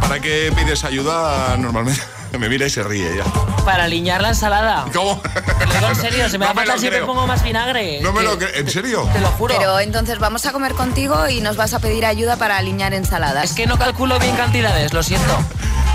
¿para 0.00 0.20
qué 0.20 0.52
pides 0.56 0.84
ayuda 0.84 1.56
normalmente? 1.56 2.02
Me 2.38 2.48
mira 2.48 2.66
y 2.66 2.70
se 2.70 2.82
ríe 2.82 3.16
ya. 3.16 3.24
Para 3.64 3.84
alinear 3.84 4.20
la 4.20 4.28
ensalada. 4.30 4.84
¿Cómo? 4.92 5.20
Te 5.22 5.66
lo 5.66 5.72
digo 5.74 5.88
en 5.88 5.96
serio, 5.96 6.28
se 6.28 6.36
me 6.38 6.46
No 6.54 6.54
va 6.54 6.62
a 6.62 6.78
si 6.78 6.84
me 6.84 6.90
creo. 6.90 7.06
pongo 7.06 7.26
más 7.26 7.42
vinagre. 7.42 8.00
No 8.02 8.12
me 8.12 8.20
Que- 8.20 8.26
lo 8.26 8.38
creo. 8.38 8.54
¿En 8.54 8.70
serio? 8.70 9.08
Te 9.12 9.20
lo 9.20 9.28
juro. 9.28 9.54
Pero 9.56 9.78
entonces 9.80 10.18
vamos 10.18 10.44
a 10.46 10.52
comer 10.52 10.72
contigo 10.74 11.28
y 11.28 11.40
nos 11.40 11.56
vas 11.56 11.72
a 11.74 11.78
pedir 11.78 12.04
ayuda 12.06 12.36
para 12.36 12.56
alinear 12.58 12.92
ensaladas. 12.94 13.44
Es 13.44 13.52
que 13.52 13.66
no 13.66 13.78
calculo 13.78 14.18
bien 14.18 14.36
cantidades, 14.36 14.92
lo 14.92 15.02
siento. 15.02 15.32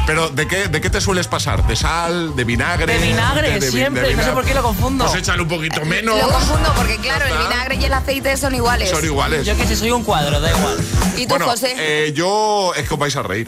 Pero 0.10 0.28
¿de 0.30 0.48
qué, 0.48 0.68
¿de 0.70 0.82
qué 0.82 0.90
te 0.90 1.00
sueles 1.02 1.28
pasar? 1.28 1.68
¿De 1.68 1.76
sal? 1.76 2.36
¿De 2.36 2.44
vinagre? 2.44 2.98
De 2.98 3.06
vinagre, 3.10 3.60
vi- 3.60 3.68
siempre, 3.68 4.16
no 4.16 4.24
sé 4.24 4.32
por 4.32 4.44
qué 4.44 4.56
lo 4.56 4.64
confundo. 4.64 5.06
Pues 5.06 5.20
échale 5.20 5.44
un 5.44 5.48
poquito 5.48 5.86
menos. 5.86 6.20
Lo 6.20 6.30
confundo 6.30 6.74
porque, 6.76 6.98
claro, 6.98 7.26
el 7.28 7.38
vinagre 7.38 7.76
y 7.76 7.86
el 7.86 7.94
aceite 7.94 8.36
son 8.36 8.56
iguales. 8.56 8.90
Son 8.90 9.06
iguales. 9.06 9.46
Yo 9.46 9.56
que 9.56 9.68
si 9.68 9.76
soy 9.76 9.92
un 9.92 10.04
cuadro, 10.04 10.40
da 10.42 10.50
igual. 10.50 10.78
¿Y 11.16 11.24
tú, 11.28 11.30
bueno, 11.30 11.46
José? 11.46 11.76
eh, 11.78 12.12
yo 12.16 12.74
es 12.76 12.88
que 12.88 12.94
os 12.96 13.00
vais 13.00 13.16
a 13.16 13.22
reír. 13.22 13.48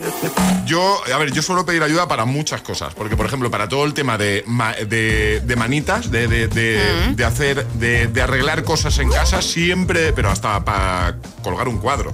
Yo, 0.67 1.01
a 1.11 1.17
ver, 1.17 1.31
yo 1.31 1.41
suelo 1.41 1.65
pedir 1.65 1.81
ayuda 1.81 2.07
para 2.07 2.25
muchas 2.25 2.61
cosas. 2.61 2.93
Porque, 2.93 3.17
por 3.17 3.25
ejemplo, 3.25 3.49
para 3.49 3.67
todo 3.67 3.83
el 3.83 3.95
tema 3.95 4.19
de, 4.19 4.45
de, 4.87 5.41
de 5.43 5.55
manitas, 5.55 6.11
de, 6.11 6.27
de, 6.27 6.47
de- 6.47 7.13
de 7.15 7.25
hacer, 7.25 7.65
de, 7.69 8.05
de 8.05 8.21
arreglar 8.21 8.63
cosas 8.63 8.99
en 8.99 9.09
casa, 9.09 9.41
siempre, 9.41 10.13
pero 10.13 10.29
hasta 10.29 10.63
para 10.63 11.15
colgar 11.41 11.67
un 11.67 11.79
cuadro, 11.79 12.13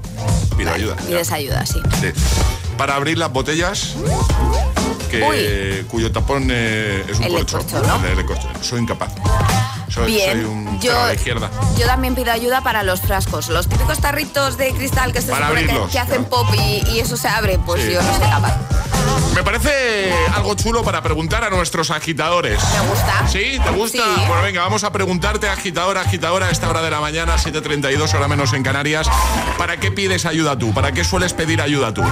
pido 0.57 0.71
ayuda. 0.71 0.95
Pides 0.95 1.33
ayuda, 1.33 1.65
sí. 1.65 1.81
Sí. 1.99 2.07
Para 2.77 2.95
abrir 2.95 3.17
las 3.17 3.31
botellas, 3.31 3.95
que, 5.09 5.83
cuyo 5.89 6.11
tapón 6.11 6.47
eh, 6.51 7.03
es 7.09 7.17
un 7.17 7.23
El 7.25 7.33
corcho. 7.33 7.57
corcho, 7.57 7.81
¿no? 7.81 8.05
El 8.07 8.25
corcho. 8.25 8.47
Soy 8.61 8.81
incapaz. 8.81 9.11
Soy, 9.89 10.11
Bien, 10.11 10.31
soy 10.33 10.45
un 10.45 10.79
yo- 10.79 10.93
la 10.93 11.13
izquierda. 11.13 11.49
Yo 11.77 11.87
también 11.87 12.13
pido 12.13 12.31
ayuda 12.31 12.61
para 12.61 12.83
los 12.83 13.01
frascos. 13.01 13.49
Los 13.49 13.67
típicos 13.67 13.99
tarritos 13.99 14.57
de 14.57 14.71
cristal 14.73 15.11
que 15.11 15.21
se 15.21 15.31
Para 15.31 15.47
que, 15.47 15.51
abrirlos, 15.53 15.91
que 15.91 15.97
hacen 15.99 16.25
pop 16.25 16.45
y, 16.55 16.83
y 16.91 16.99
eso 16.99 17.17
se 17.17 17.27
abre, 17.27 17.57
pues 17.65 17.83
Sí. 17.83 17.93
yo 17.93 18.01
no 18.01 18.11
soy 18.17 18.29
capaz. 18.29 18.57
Me 19.33 19.43
parece 19.43 20.11
algo 20.33 20.55
chulo 20.55 20.83
para 20.83 21.01
preguntar 21.01 21.43
a 21.43 21.49
nuestros 21.49 21.91
agitadores. 21.91 22.59
¿Te 22.59 22.79
gusta? 22.87 23.27
¿Sí? 23.27 23.59
¿Te 23.63 23.69
gusta? 23.71 24.03
Sí. 24.03 24.21
Bueno, 24.27 24.41
venga, 24.41 24.61
vamos 24.61 24.83
a 24.83 24.91
preguntarte, 24.91 25.47
agitadora, 25.47 26.01
agitadora, 26.01 26.47
a 26.47 26.51
esta 26.51 26.69
hora 26.69 26.81
de 26.81 26.89
la 26.89 26.99
mañana, 26.99 27.35
7.32, 27.37 28.13
hora 28.13 28.27
menos 28.27 28.53
en 28.53 28.63
Canarias. 28.63 29.07
¿Para 29.57 29.77
qué 29.77 29.91
pides 29.91 30.25
ayuda 30.25 30.57
tú? 30.57 30.73
¿Para 30.73 30.91
qué 30.91 31.03
sueles 31.03 31.33
pedir 31.33 31.61
ayuda 31.61 31.93
tú? 31.93 32.03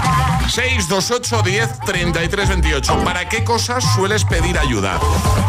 628 0.49 1.41
10 1.43 1.79
33 1.85 2.49
28. 2.49 3.03
¿Para 3.03 3.27
qué 3.29 3.43
cosas 3.43 3.83
sueles 3.95 4.23
pedir 4.25 4.57
ayuda? 4.59 4.99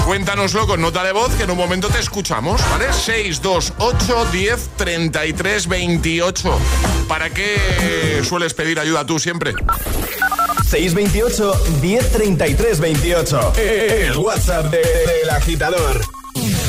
Cuéntanoslo 0.04 0.66
con 0.66 0.80
nota 0.80 1.04
de 1.04 1.12
voz 1.12 1.34
que 1.34 1.44
en 1.44 1.50
un 1.50 1.58
momento 1.58 1.88
te 1.88 1.98
escuchamos, 1.98 2.60
¿vale? 2.70 2.92
628 2.92 4.26
10 4.32 4.68
33 4.76 5.68
28. 5.68 6.58
¿Para 7.08 7.30
qué 7.30 8.22
sueles 8.26 8.54
pedir 8.54 8.80
ayuda 8.80 9.04
tú 9.04 9.18
siempre? 9.18 9.54
628 10.64 11.52
1033 11.80 12.80
28. 12.80 13.52
El 13.56 14.16
WhatsApp 14.16 14.66
de- 14.70 14.78
del 14.78 15.30
agitador. 15.30 16.00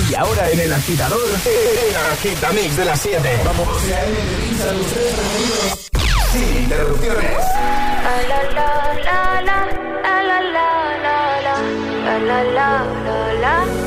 Y 0.09 0.15
ahora 0.15 0.49
en 0.49 0.59
el 0.61 0.71
agitador, 0.73 1.19
el 1.45 1.95
agitamix 2.13 2.77
de 2.77 2.85
las 2.85 3.01
7. 3.01 3.29
Vamos. 3.43 3.67
Sin 6.31 6.63
interrupciones. 6.63 7.37
People 13.27 13.86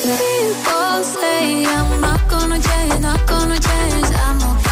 People 0.00 1.02
say 1.02 1.64
I'm 1.66 2.00
not 2.00 2.28
gonna 2.28 2.60
change, 2.60 3.00
not 3.00 3.26
gonna 3.26 3.58
change, 3.58 4.06
I'm. 4.14 4.67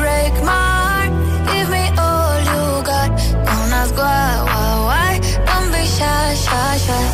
Break 0.00 0.34
my 0.50 0.64
heart. 0.80 1.12
Give 1.52 1.68
me 1.76 1.84
all 2.04 2.36
you 2.50 2.62
got. 2.90 3.10
Don't 3.46 3.72
ask 3.80 3.94
why, 4.02 4.28
why, 4.48 4.70
why. 4.88 5.12
Don't 5.48 5.68
be 5.74 5.84
shy, 5.96 6.34
shy, 6.44 6.76
shy. 6.86 7.04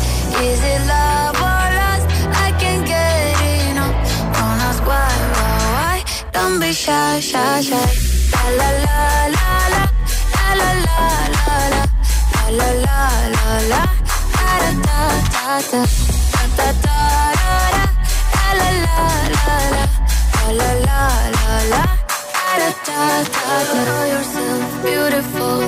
Is 0.47 0.61
it 0.73 0.81
love 0.93 1.37
or 1.49 1.65
lust? 1.79 2.05
I 2.45 2.47
can't 2.61 2.83
get 2.93 3.35
enough. 3.69 3.95
Don't 4.35 4.59
ask 4.69 4.81
why, 4.89 5.11
why, 5.35 5.55
why. 5.75 5.97
Don't 6.35 6.57
be 6.61 6.71
shy, 6.83 7.19
shy, 7.29 7.61
shy. 7.69 7.87
La 8.33 8.43
la 8.59 8.69
la 8.85 8.99
la 9.35 9.49
la 9.75 9.83
la 10.61 10.69
la 10.85 10.87
la 10.87 11.01
la 11.35 11.55
la 11.73 11.87
la 12.57 12.59
la 12.59 12.69
la 12.85 13.01
la 13.35 13.47
la 13.71 13.83
da 14.37 14.55
da 14.55 14.87
da 14.87 15.01
da 15.71 15.81
da 15.81 15.81
da 16.57 16.67
da 16.67 16.87
da 16.87 16.99
la 18.59 18.69
la 18.83 18.95
la 18.95 19.09
la 19.35 19.55
la 20.57 20.69
la 20.69 20.99
la 21.35 21.57
la 21.73 22.06
da 22.57 22.69
da 22.87 23.23
da 23.33 24.05
da. 24.09 24.59
Beautiful. 24.83 25.61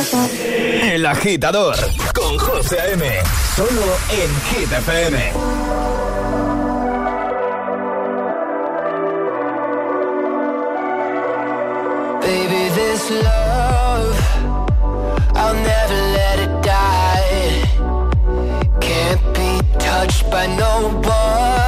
El 0.00 1.04
agitador 1.06 1.74
con 2.14 2.38
José 2.38 2.78
A.M. 2.78 3.04
Solo 3.56 3.96
en 4.12 4.30
Hit 4.46 4.70
FM. 4.70 5.32
Baby, 12.20 12.68
this 12.76 13.10
love, 13.10 14.16
I'll 15.34 15.54
never 15.54 16.00
let 16.18 16.38
it 16.38 16.62
die. 16.62 17.64
Can't 18.80 19.34
be 19.34 19.78
touched 19.80 20.30
by 20.30 20.46
no 20.46 20.90
one. 21.02 21.67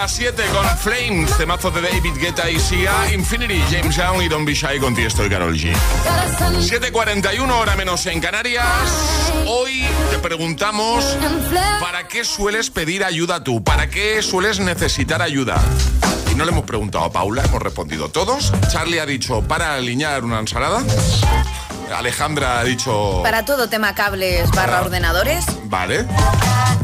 Las 0.00 0.12
7 0.12 0.44
con 0.54 0.64
Flames, 0.78 1.36
temazo 1.36 1.72
de 1.72 1.80
David 1.80 2.14
Guetta 2.20 2.48
y 2.48 2.60
Sia, 2.60 3.12
Infinity, 3.12 3.60
James 3.68 3.96
Young 3.96 4.22
y 4.22 4.28
Don't 4.28 4.46
Be 4.46 4.54
Shy 4.54 4.78
con 4.78 4.94
Tiesto 4.94 5.26
y 5.26 5.28
Carol 5.28 5.56
G. 5.56 5.74
7.41 6.60 7.50
hora 7.50 7.74
menos 7.74 8.06
en 8.06 8.20
Canarias. 8.20 8.64
Hoy 9.48 9.84
te 10.12 10.18
preguntamos, 10.18 11.04
¿para 11.80 12.06
qué 12.06 12.24
sueles 12.24 12.70
pedir 12.70 13.02
ayuda 13.02 13.42
tú? 13.42 13.64
¿Para 13.64 13.90
qué 13.90 14.22
sueles 14.22 14.60
necesitar 14.60 15.20
ayuda? 15.20 15.60
Y 16.30 16.36
no 16.36 16.44
le 16.44 16.52
hemos 16.52 16.64
preguntado 16.64 17.04
a 17.04 17.10
Paula, 17.10 17.42
hemos 17.44 17.60
respondido 17.60 18.08
todos. 18.08 18.52
Charlie 18.70 19.00
ha 19.00 19.06
dicho, 19.06 19.42
para 19.42 19.74
alinear 19.74 20.22
una 20.22 20.38
ensalada. 20.38 20.80
Alejandra 21.92 22.60
ha 22.60 22.64
dicho... 22.64 23.22
Para 23.24 23.44
todo 23.44 23.68
tema 23.68 23.96
cables 23.96 24.48
barra 24.52 24.80
ordenadores. 24.80 25.44
Vale. 25.64 26.06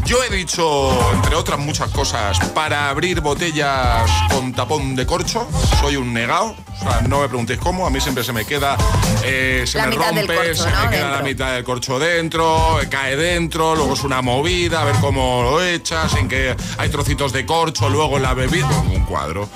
Yo 0.06 0.22
he 0.22 0.28
dicho, 0.28 0.90
entre 1.14 1.34
otras 1.34 1.58
muchas 1.58 1.90
cosas, 1.90 2.38
para 2.50 2.90
abrir 2.90 3.20
botellas 3.22 4.10
con 4.30 4.52
tapón 4.52 4.94
de 4.94 5.06
corcho. 5.06 5.48
Soy 5.80 5.96
un 5.96 6.12
negado. 6.12 6.54
O 6.78 6.82
sea, 6.82 7.00
no 7.02 7.20
me 7.20 7.28
preguntéis 7.28 7.58
cómo. 7.58 7.86
A 7.86 7.90
mí 7.90 8.00
siempre 8.00 8.22
se 8.22 8.32
me 8.34 8.44
queda, 8.44 8.76
eh, 9.24 9.64
se 9.66 9.78
La 9.78 9.86
me 9.86 9.90
mitad 9.96 10.06
del 10.12 10.16
rompe, 10.28 10.34
corcho, 10.36 10.62
se 10.64 10.70
¿no? 10.70 10.84
me 10.84 10.90
queda 10.90 11.10
la 11.10 11.22
mitad 11.22 11.52
del 11.54 11.64
corcho 11.64 11.98
dentro, 11.98 12.80
eh, 12.82 12.88
cae 12.90 13.16
dentro, 13.16 13.74
luego 13.74 13.94
es 13.94 14.04
una 14.04 14.20
movida, 14.20 14.82
a 14.82 14.84
ver 14.84 14.96
cómo 15.00 15.42
lo 15.42 15.62
echas, 15.64 16.12
sin 16.12 16.28
que 16.28 16.54
hay 16.76 16.88
trocitos 16.90 17.32
de 17.32 17.46
corcho, 17.46 17.88
luego 17.88 18.16
en 18.18 18.24
la 18.24 18.34
bebida. 18.34 18.68
Un 18.68 19.04
cuadro. 19.06 19.48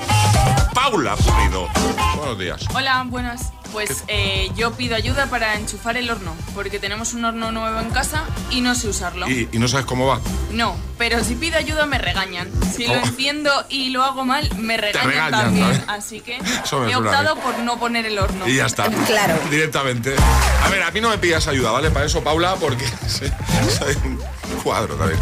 Paula 0.72 1.16
Pulido. 1.16 1.68
Buenos 2.16 2.38
días. 2.38 2.64
Hola, 2.74 3.05
buenas. 3.07 3.53
Pues 3.73 4.05
eh, 4.09 4.51
yo 4.57 4.73
pido 4.73 4.97
ayuda 4.97 5.27
para 5.27 5.55
enchufar 5.57 5.97
el 5.97 6.11
horno, 6.11 6.35
porque 6.55 6.79
tenemos 6.79 7.12
un 7.14 7.25
horno 7.25 7.53
nuevo 7.53 7.79
en 7.81 7.91
casa 7.91 8.25
y 8.51 8.61
no 8.61 8.75
sé 8.75 8.89
usarlo. 8.89 9.29
Y, 9.29 9.49
y 9.53 9.59
no 9.59 9.69
sabes 9.69 9.87
cómo 9.87 10.07
va. 10.07 10.21
No, 10.53 10.77
pero 10.97 11.23
si 11.23 11.35
pido 11.35 11.59
ayuda 11.59 11.85
me 11.87 11.99
regañan. 11.99 12.49
Si 12.75 12.87
lo 12.87 12.95
Oh. 12.95 13.05
enciendo 13.05 13.51
y 13.69 13.91
lo 13.91 14.03
hago 14.03 14.25
mal, 14.25 14.49
me 14.57 14.77
regañan, 14.77 15.09
regañan, 15.11 15.31
también. 15.45 15.85
¿no? 15.87 15.93
Así 15.93 16.21
que 16.21 16.39
he 16.39 16.97
optado 16.97 17.37
por 17.37 17.59
no 17.61 17.79
poner 17.79 18.07
el 18.07 18.19
horno. 18.19 18.49
Y 18.49 18.57
ya 18.57 18.66
está. 18.66 18.89
Claro. 19.07 19.35
Directamente. 19.51 20.14
A 20.64 20.69
ver, 20.69 20.83
a 20.83 20.91
mí 20.91 21.01
no 21.01 21.11
me 21.11 21.19
pidas 21.19 21.47
ayuda, 21.49 21.71
¿vale? 21.71 21.91
Para 21.91 22.07
eso, 22.07 22.23
Paula, 22.23 22.57
porque 22.57 22.85
soy 23.09 23.31
un 24.05 24.19
cuadro 24.62 24.95
también. 24.97 25.19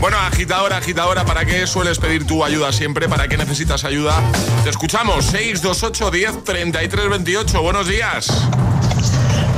Bueno, 0.00 0.16
agitadora, 0.18 0.78
agitadora, 0.78 1.24
¿para 1.24 1.44
qué 1.44 1.66
sueles 1.66 1.98
pedir 1.98 2.26
tu 2.26 2.44
ayuda 2.44 2.72
siempre? 2.72 3.08
¿Para 3.08 3.28
qué 3.28 3.36
necesitas 3.36 3.84
ayuda? 3.84 4.20
Te 4.64 4.70
escuchamos. 4.70 5.24
628 5.26 6.10
10 6.10 6.44
33 6.44 7.08
28. 7.08 7.62
Buenos 7.82 7.96
días. 7.96 8.91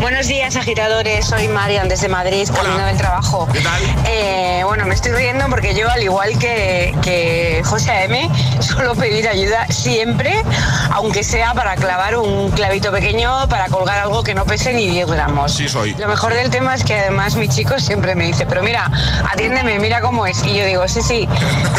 Buenos 0.00 0.26
días, 0.26 0.56
agitadores. 0.56 1.26
Soy 1.26 1.48
Marian 1.48 1.88
desde 1.88 2.08
Madrid, 2.08 2.48
camino 2.54 2.84
del 2.84 2.96
trabajo. 2.96 3.48
¿Qué 3.52 3.60
tal? 3.60 3.82
Eh, 4.06 4.62
bueno, 4.64 4.84
me 4.86 4.94
estoy 4.94 5.12
riendo 5.12 5.46
porque 5.48 5.74
yo, 5.74 5.88
al 5.88 6.02
igual 6.02 6.38
que, 6.38 6.94
que 7.02 7.62
José 7.64 8.04
M, 8.04 8.30
suelo 8.60 8.94
pedir 8.94 9.28
ayuda 9.28 9.66
siempre, 9.68 10.42
aunque 10.90 11.22
sea 11.22 11.54
para 11.54 11.76
clavar 11.76 12.16
un 12.16 12.50
clavito 12.50 12.90
pequeño, 12.90 13.48
para 13.48 13.68
colgar 13.68 13.98
algo 13.98 14.22
que 14.22 14.34
no 14.34 14.44
pese 14.44 14.72
ni 14.74 14.88
10 14.88 15.06
gramos. 15.08 15.52
Sí, 15.52 15.68
soy. 15.68 15.94
Lo 15.94 16.08
mejor 16.08 16.34
del 16.34 16.50
tema 16.50 16.74
es 16.74 16.84
que 16.84 16.94
además 16.94 17.36
mi 17.36 17.48
chico 17.48 17.78
siempre 17.78 18.14
me 18.14 18.26
dice, 18.26 18.46
pero 18.46 18.62
mira, 18.62 18.90
atiéndeme, 19.30 19.78
mira 19.78 20.00
cómo 20.00 20.26
es. 20.26 20.44
Y 20.44 20.54
yo 20.54 20.66
digo, 20.66 20.86
sí, 20.88 21.02
sí, 21.02 21.28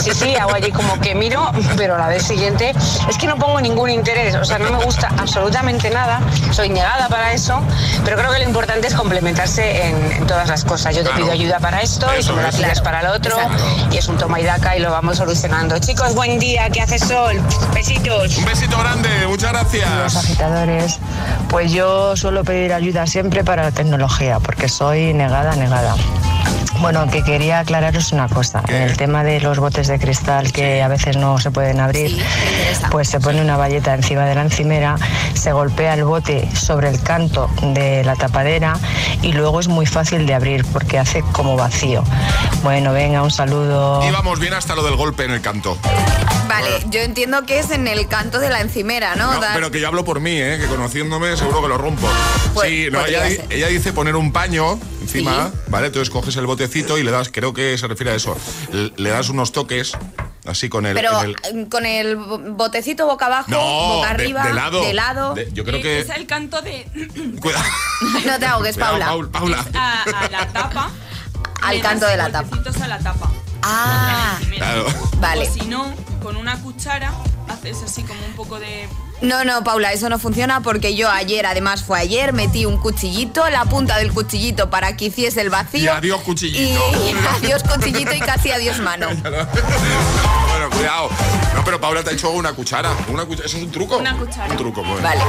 sí, 0.01 0.11
sí, 0.13 0.35
hago 0.35 0.53
allí 0.53 0.71
como 0.71 0.99
que 0.99 1.15
miro, 1.15 1.51
pero 1.77 1.95
a 1.95 1.99
la 1.99 2.07
vez 2.07 2.23
siguiente 2.23 2.73
es 3.09 3.17
que 3.17 3.27
no 3.27 3.37
pongo 3.37 3.61
ningún 3.61 3.89
interés, 3.89 4.35
o 4.35 4.45
sea, 4.45 4.57
no 4.57 4.71
me 4.71 4.83
gusta 4.83 5.09
absolutamente 5.17 5.89
nada, 5.89 6.21
soy 6.51 6.69
negada 6.69 7.07
para 7.07 7.33
eso, 7.33 7.61
pero 8.05 8.15
creo 8.17 8.31
que 8.31 8.37
lo 8.39 8.45
importante 8.45 8.87
es 8.87 8.93
complementarse 8.93 9.87
en, 9.87 10.11
en 10.13 10.27
todas 10.27 10.47
las 10.47 10.63
cosas. 10.63 10.95
Yo 10.95 11.01
te 11.01 11.09
Claro. 11.09 11.23
pido 11.23 11.33
ayuda 11.33 11.59
para 11.59 11.81
esto 11.81 12.07
y 12.15 12.19
Eso 12.19 12.29
tú 12.31 12.37
me 12.37 12.43
la 12.43 12.49
es. 12.49 12.55
pides 12.55 12.79
para 12.81 13.03
lo 13.03 13.11
otro 13.13 13.35
Exacto. 13.37 13.63
y 13.91 13.97
es 13.97 14.07
un 14.07 14.17
toma 14.17 14.39
y 14.39 14.43
daca 14.45 14.77
y 14.77 14.79
lo 14.79 14.91
vamos 14.91 15.17
solucionando. 15.17 15.77
Chicos, 15.79 16.13
buen 16.15 16.39
día, 16.39 16.69
que 16.69 16.81
hace 16.81 16.99
sol, 16.99 17.41
besitos. 17.73 18.37
Un 18.37 18.45
besito 18.45 18.77
grande, 18.77 19.09
muchas 19.27 19.51
Los 19.51 19.61
gracias. 19.71 20.15
agitadores, 20.15 20.99
pues 21.49 21.71
yo 21.71 22.15
suelo 22.15 22.43
pedir 22.43 22.71
ayuda 22.73 23.05
siempre 23.07 23.43
para 23.43 23.63
la 23.63 23.71
tecnología, 23.71 24.39
porque 24.39 24.69
soy 24.69 25.13
negada, 25.13 25.55
negada. 25.55 25.95
Bueno, 26.81 27.07
que 27.07 27.23
quería 27.23 27.59
aclararos 27.59 28.11
una 28.11 28.27
cosa. 28.27 28.61
En 28.67 28.81
el 28.81 28.97
tema 28.97 29.23
de 29.23 29.39
los 29.39 29.59
botes 29.59 29.87
de 29.87 29.99
cristal 29.99 30.51
que 30.51 30.81
a 30.81 30.87
veces 30.87 31.17
no 31.17 31.39
se 31.39 31.51
pueden 31.51 31.79
abrir, 31.79 32.21
pues 32.91 33.09
se 33.09 33.19
pone 33.19 33.41
una 33.41 33.57
valleta 33.57 33.93
encima 33.93 34.25
de 34.25 34.35
la 34.35 34.41
encimera, 34.41 34.95
se 35.33 35.51
golpea 35.51 35.93
el 35.95 36.03
bote 36.03 36.47
sobre 36.55 36.89
el 36.89 37.01
canto 37.01 37.49
de 37.73 38.03
la 38.03 38.15
tapadera 38.15 38.77
y 39.21 39.31
luego 39.31 39.59
es 39.59 39.67
muy 39.67 39.85
fácil 39.85 40.25
de 40.25 40.33
abrir 40.33 40.65
porque 40.65 40.99
hace 40.99 41.21
como 41.31 41.55
vacío. 41.55 42.03
Bueno, 42.65 42.93
venga, 42.93 43.21
un 43.21 43.29
saludo. 43.29 44.03
Íbamos 44.09 44.39
bien 44.39 44.55
hasta 44.55 44.73
lo 44.73 44.81
del 44.83 44.95
golpe 44.95 45.23
en 45.23 45.29
el 45.29 45.39
canto. 45.39 45.77
Vale, 46.49 46.69
yo 46.89 46.99
entiendo 47.01 47.45
que 47.45 47.59
es 47.59 47.69
en 47.69 47.87
el 47.87 48.07
canto 48.07 48.39
de 48.39 48.49
la 48.49 48.59
encimera, 48.59 49.15
¿no? 49.15 49.31
No, 49.35 49.39
Dar- 49.39 49.53
pero 49.53 49.69
que 49.69 49.79
yo 49.79 49.87
hablo 49.87 50.03
por 50.03 50.19
mí, 50.19 50.31
¿eh? 50.41 50.57
que 50.59 50.65
conociéndome 50.65 51.37
seguro 51.37 51.61
que 51.61 51.67
lo 51.67 51.77
rompo. 51.77 52.09
Pues, 52.55 52.67
sí, 52.67 52.87
no, 52.91 53.01
podría 53.01 53.27
ella, 53.27 53.43
ella 53.51 53.67
dice 53.67 53.93
poner 53.93 54.15
un 54.15 54.33
paño 54.33 54.79
encima, 54.99 55.51
Sí. 55.53 55.59
¿vale? 55.67 55.87
Entonces 55.87 56.09
coges 56.09 56.35
el 56.37 56.47
botecito 56.47 56.97
y 56.97 57.03
le 57.03 57.11
das, 57.11 57.29
creo 57.31 57.53
que 57.53 57.77
se 57.77 57.85
refiere 57.87 58.13
a 58.13 58.15
eso, 58.15 58.35
le, 58.71 59.09
das 59.11 59.29
unos 59.29 59.51
toques, 59.51 59.91
así 60.47 60.67
con 60.67 60.87
el... 60.87 60.95
Pero 60.95 61.21
el- 61.21 61.35
eh, 61.43 61.67
con 61.69 61.85
el 61.85 62.15
bo- 62.15 62.39
botecito 62.39 63.05
boca 63.05 63.27
abajo, 63.27 63.51
No, 63.51 63.59
boca 63.97 64.09
arriba, 64.09 64.43
de 64.47 64.53
lado. 64.55 64.81
de 64.81 64.93
lado. 64.95 65.33
De- 65.35 65.49
yo 65.53 65.63
creo 65.65 65.77
Eh, 65.77 65.81
que... 65.83 65.99
Es 65.99 66.09
el 66.09 66.25
canto 66.25 66.63
de 66.63 66.87
Cuidado, 67.39 67.63
No 68.25 68.39
te 68.39 68.45
ahogues, 68.47 68.73
cuidado, 68.73 68.93
Paula. 68.97 69.05
Paul- 69.05 69.29
Paula. 69.29 69.65
a, 69.75 70.03
a 70.03 70.29
la 70.31 70.47
tapa. 70.47 70.89
Al 71.61 71.81
canto 71.81 72.05
de 72.05 72.17
la 72.17 72.29
tapa. 72.31 72.47
golpecitos 72.49 72.81
a 72.81 72.87
la 72.87 72.99
tapa. 72.99 73.31
Ah, 73.63 74.37
Claro. 74.55 74.85
Vale. 75.17 75.49
O 75.49 75.53
si 75.53 75.61
no, 75.67 75.93
con 76.21 76.37
una 76.37 76.59
cuchara 76.61 77.11
haces 77.49 77.77
así 77.83 78.03
como 78.03 78.19
un 78.25 78.33
poco 78.33 78.59
de 78.59 78.87
No, 79.21 79.43
no, 79.43 79.63
Paula, 79.63 79.91
eso 79.93 80.09
no 80.09 80.19
funciona 80.19 80.61
porque 80.61 80.95
yo 80.95 81.09
ayer, 81.09 81.45
además 81.45 81.83
fue 81.83 81.99
ayer, 81.99 82.33
metí 82.33 82.65
un 82.65 82.77
cuchillito, 82.77 83.47
la 83.49 83.65
punta 83.65 83.97
del 83.97 84.11
cuchillito 84.13 84.69
para 84.69 84.95
que 84.97 85.05
hiciese 85.05 85.41
el 85.41 85.49
vacío. 85.49 85.83
Y 85.83 85.87
adiós 85.87 86.21
Y, 86.21 86.23
cuchillito. 86.25 86.81
adiós 87.37 87.63
cuchillito 87.63 88.13
y 88.13 88.19
casi 88.19 88.51
adiós 88.51 88.79
mano. 88.79 89.07
bueno, 90.67 90.75
cuidado. 90.77 91.09
No, 91.55 91.63
pero 91.63 91.79
Paula 91.79 92.03
te 92.03 92.09
ha 92.11 92.13
hecho 92.13 92.29
una 92.31 92.53
cuchara. 92.53 92.91
Una 93.07 93.25
cuchara. 93.25 93.45
¿Eso 93.47 93.57
es 93.57 93.63
un 93.63 93.71
truco? 93.71 93.97
Una 93.97 94.15
cuchara. 94.17 94.51
Un 94.51 94.57
truco, 94.57 94.83
bueno. 94.83 95.01
Vale. 95.01 95.21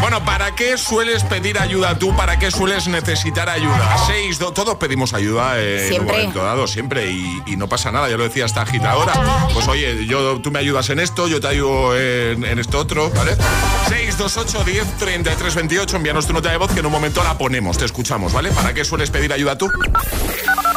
Bueno, 0.00 0.24
¿para 0.24 0.54
qué 0.54 0.76
sueles 0.78 1.22
pedir 1.24 1.58
ayuda 1.58 1.98
tú? 1.98 2.14
¿Para 2.16 2.38
qué 2.38 2.50
sueles 2.50 2.88
necesitar 2.88 3.48
ayuda? 3.48 3.96
Seis, 4.06 4.38
do- 4.38 4.52
todos 4.52 4.76
pedimos 4.76 5.14
ayuda 5.14 5.52
eh, 5.58 5.94
en 5.94 6.00
un 6.02 6.06
momento 6.06 6.42
dado, 6.42 6.66
siempre, 6.66 7.10
y, 7.10 7.42
y 7.46 7.56
no 7.56 7.68
pasa 7.68 7.90
nada, 7.92 8.08
ya 8.08 8.16
lo 8.16 8.24
decía 8.24 8.44
esta 8.46 8.62
agitadora. 8.62 9.12
Pues 9.52 9.66
oye, 9.68 10.06
yo, 10.06 10.40
tú 10.40 10.50
me 10.50 10.58
ayudas 10.58 10.88
en 10.90 11.00
esto, 11.00 11.28
yo 11.28 11.40
te 11.40 11.48
ayudo 11.48 11.96
en, 11.96 12.44
en 12.44 12.58
esto 12.58 12.78
otro, 12.78 13.10
¿vale? 13.10 13.36
628 13.88 14.64
10 14.64 14.96
33 14.98 15.54
28, 15.54 15.96
envíanos 15.96 16.26
tu 16.26 16.32
nota 16.32 16.50
de 16.50 16.56
voz 16.56 16.70
que 16.72 16.80
en 16.80 16.86
un 16.86 16.92
momento 16.92 17.22
la 17.22 17.36
ponemos, 17.38 17.78
te 17.78 17.84
escuchamos, 17.84 18.32
¿vale? 18.32 18.50
¿Para 18.50 18.72
qué 18.74 18.84
sueles 18.84 19.10
pedir 19.10 19.32
ayuda 19.32 19.56
tú? 19.56 19.68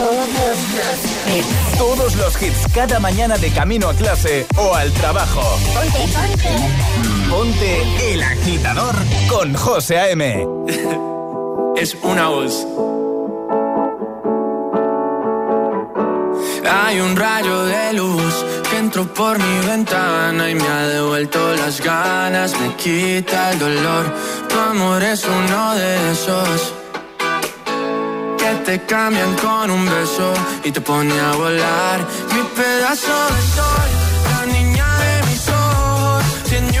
todos 0.00 0.28
los 0.28 1.36
hits. 1.36 1.78
Todos 1.78 2.16
los 2.16 2.42
hits 2.42 2.66
cada 2.74 2.98
mañana 3.00 3.36
de 3.36 3.50
camino 3.50 3.88
a 3.88 3.94
clase 3.94 4.46
o 4.56 4.74
al 4.74 4.90
trabajo. 4.92 5.42
Ponte, 5.74 5.98
ponte. 6.14 7.28
Ponte 7.28 8.12
el 8.12 8.22
agitador 8.22 8.94
con 9.28 9.54
José 9.54 9.98
A.M. 9.98 10.46
es 11.76 11.96
una 12.02 12.28
voz. 12.28 12.66
Hay 16.72 17.00
un 17.00 17.16
rayo 17.16 17.64
de 17.64 17.92
luz 17.92 18.34
que 18.70 18.78
entró 18.78 19.12
por 19.12 19.38
mi 19.38 19.66
ventana 19.66 20.50
y 20.50 20.54
me 20.54 20.66
ha 20.66 20.86
devuelto 20.86 21.54
las 21.56 21.80
ganas, 21.80 22.58
me 22.58 22.74
quita 22.76 23.52
el 23.52 23.58
dolor. 23.58 24.14
Tu 24.48 24.58
amor 24.58 25.02
es 25.02 25.24
uno 25.24 25.74
de 25.74 26.12
esos 26.12 26.79
te 28.70 28.78
cambian 28.82 29.34
con 29.34 29.68
un 29.68 29.84
beso 29.84 30.32
y 30.62 30.70
te 30.70 30.80
pone 30.80 31.18
a 31.18 31.32
volar. 31.32 31.98
Mi 32.32 32.42
pedazo 32.54 33.16
de 33.34 33.42
sol, 33.56 33.88
la 34.32 34.46
niña 34.46 34.86
de 35.04 35.26
mis 35.28 35.48
ojos, 35.48 36.22
tiene 36.48 36.80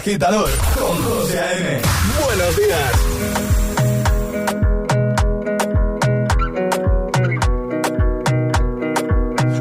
Agitador 0.00 0.50
con 0.78 0.96
José 1.04 1.38
A.M. 1.38 1.80
Buenos 2.24 2.56
días. 2.56 2.92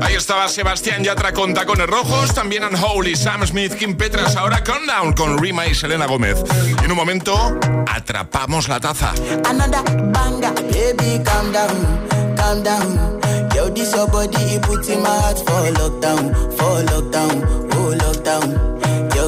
Ahí 0.02 0.16
estaba 0.16 0.48
Sebastián 0.48 1.04
Yatra 1.04 1.34
con 1.34 1.54
tacones 1.54 1.88
rojos, 1.88 2.34
también 2.34 2.64
Unholy, 2.64 3.18
Sam 3.18 3.46
Smith, 3.46 3.74
Kim 3.74 3.98
Petras, 3.98 4.38
ahora 4.38 4.64
Countdown 4.64 5.12
con 5.12 5.38
Rima 5.40 5.68
y 5.68 5.76
Selena 5.76 6.06
Gómez. 6.06 6.38
Y 6.82 6.86
en 6.86 6.92
un 6.92 6.98
momento 6.98 7.60
atrapamos 7.88 8.70
la 8.70 8.80
taza. 8.80 9.14
Another 9.46 9.84
banger, 10.14 10.54
baby, 10.72 11.22
calm 11.22 11.52
down, 11.52 12.36
calm 12.38 12.64
down. 12.64 13.20
Yo, 13.54 13.70
this 13.72 13.94
your 13.94 14.08
body, 14.08 14.56
it 14.56 14.62
puts 14.62 14.88
in 14.88 15.02
my 15.04 15.10
heart 15.10 15.38
for 15.40 15.70
lockdown, 15.74 16.34
for 16.56 16.82
lockdown, 16.86 17.44
oh 17.74 17.94
lockdown. 17.98 18.79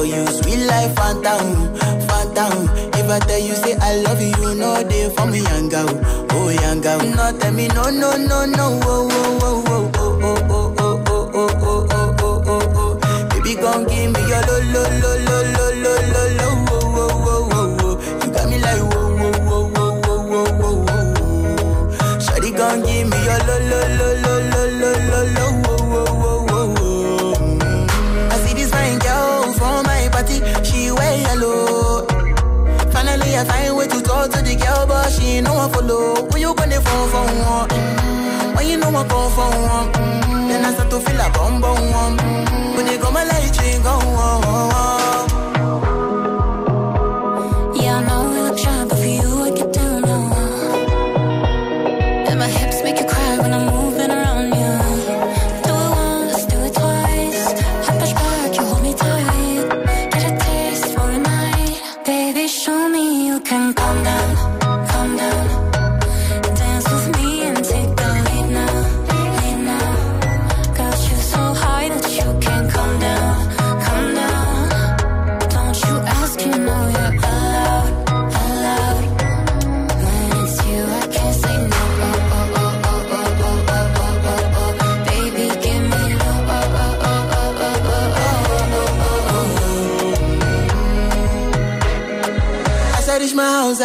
Girl, 0.02 0.10
you 0.10 0.26
sweet 0.26 0.66
life, 0.66 0.96
phantom, 0.96 1.76
phantom. 2.08 2.68
If 2.98 3.08
I 3.08 3.20
tell 3.20 3.38
you 3.38 3.54
say 3.54 3.76
I 3.76 3.94
love 4.02 4.20
you, 4.20 4.54
know 4.56 4.82
they 4.82 5.08
for 5.10 5.26
me, 5.26 5.42
young 5.42 5.68
girl, 5.68 5.86
oh 6.32 6.48
girl. 6.80 6.98
No 7.06 7.38
tell 7.38 7.52
me 7.52 7.68
no, 7.68 7.84
no, 7.88 8.16
no, 8.16 8.44
no, 8.44 8.80
oh, 8.82 9.08
oh, 9.12 9.38
oh, 9.40 9.92
oh, 9.94 10.18
oh, 10.20 10.42
oh, 10.50 10.74
oh, 10.76 11.02
oh, 11.06 11.30
oh, 11.34 11.54
oh, 11.62 11.86
oh, 11.92 12.16
oh, 12.18 12.42
oh, 12.48 12.98
oh. 13.04 13.28
Baby, 13.30 13.54
gon' 13.54 13.86
give 13.86 14.10
me 14.10 14.20
your 14.26 14.42
lo, 14.42 14.58
lo, 14.74 14.82
lo, 14.98 15.12
lo, 15.22 15.41
she 35.12 35.40
no 35.40 35.54
one 35.54 35.70
follow. 35.72 36.26
When 36.30 36.40
you 36.40 36.54
gonna 36.54 36.80
phone 36.80 37.08
for 37.12 37.24
one? 37.50 37.68
Mm. 37.68 38.56
When 38.56 38.66
you 38.66 38.76
know 38.78 38.88
I 38.88 39.04
come 39.08 39.30
for 39.36 39.50
one? 39.50 39.92
Mm. 39.92 40.48
Then 40.48 40.64
I 40.64 40.72
start 40.72 40.90
to 40.90 41.00
feel 41.00 41.20
a 41.20 41.30
bum 41.30 41.60
bum 41.60 42.21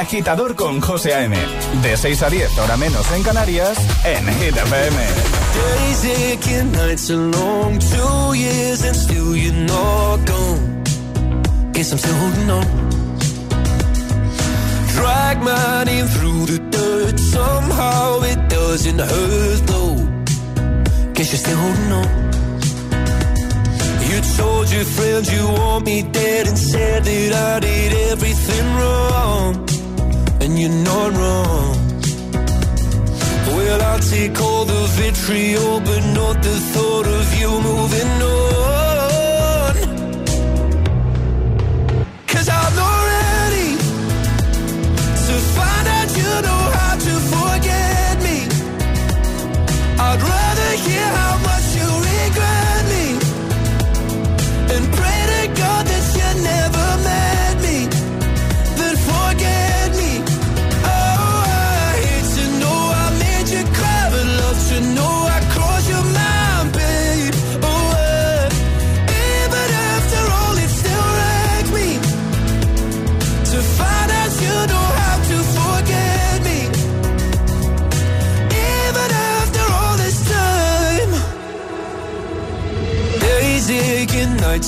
agitador 0.00 0.56
con 0.56 0.80
José 0.80 1.12
A.M. 1.14 1.36
De 1.82 1.96
6 1.96 2.22
a 2.22 2.30
10, 2.30 2.58
hora 2.58 2.76
menos 2.78 3.06
en 3.12 3.22
Canarias, 3.22 3.78
en 4.04 4.26
Hit 4.26 4.56
FM. 4.56 4.96
Days 5.54 6.36
aching, 6.36 6.72
nights 6.72 7.10
are 7.10 7.18
long, 7.18 7.78
two 7.78 8.34
years 8.34 8.82
and 8.82 8.96
still 8.96 9.36
you're 9.36 9.52
not 9.52 10.24
gone. 10.26 10.82
Guess 11.72 11.92
I'm 11.92 11.98
still 11.98 12.16
holding 12.16 12.50
on. 12.50 12.66
Drag 14.94 15.42
my 15.42 15.84
name 15.84 16.06
through 16.06 16.46
the 16.46 16.58
dirt, 16.70 17.18
somehow 17.18 18.22
it 18.22 18.48
doesn't 18.48 18.98
hurt 18.98 19.66
though. 19.66 19.96
Guess 21.12 21.32
you're 21.32 21.44
still 21.44 21.58
holding 21.58 21.92
on. 21.92 22.30
You 24.08 24.20
told 24.36 24.70
your 24.70 24.84
friends 24.84 25.30
you 25.32 25.46
want 25.46 25.84
me 25.84 26.02
dead 26.02 26.48
and 26.48 26.58
said 26.58 27.04
that 27.04 27.32
I 27.34 27.60
did 27.60 27.92
everything 28.10 28.66
wrong. 28.76 29.69
And 30.50 30.58
you're 30.58 30.68
not 30.68 31.12
wrong. 31.12 31.76
Well, 33.54 33.80
I'll 33.82 34.00
take 34.00 34.40
all 34.40 34.64
the 34.64 34.82
vitriol, 34.98 35.78
but 35.78 36.02
not 36.12 36.42
the 36.42 36.56
thought 36.72 37.06
of 37.06 37.26
you 37.40 37.50
moving 37.70 38.12
on. 38.20 39.74
Cause 42.26 42.48
I'm 42.48 42.74
not 42.82 43.00
ready 43.14 43.70
to 45.26 45.34
find 45.56 45.86
out 45.96 46.10
you 46.18 46.32
know 46.46 46.62
how 46.78 46.94
to 47.06 47.14
forget 47.32 48.14
me. 48.26 48.38
I'd 50.06 50.20
rather 50.20 50.70
hear 50.84 51.06
how 51.20 51.39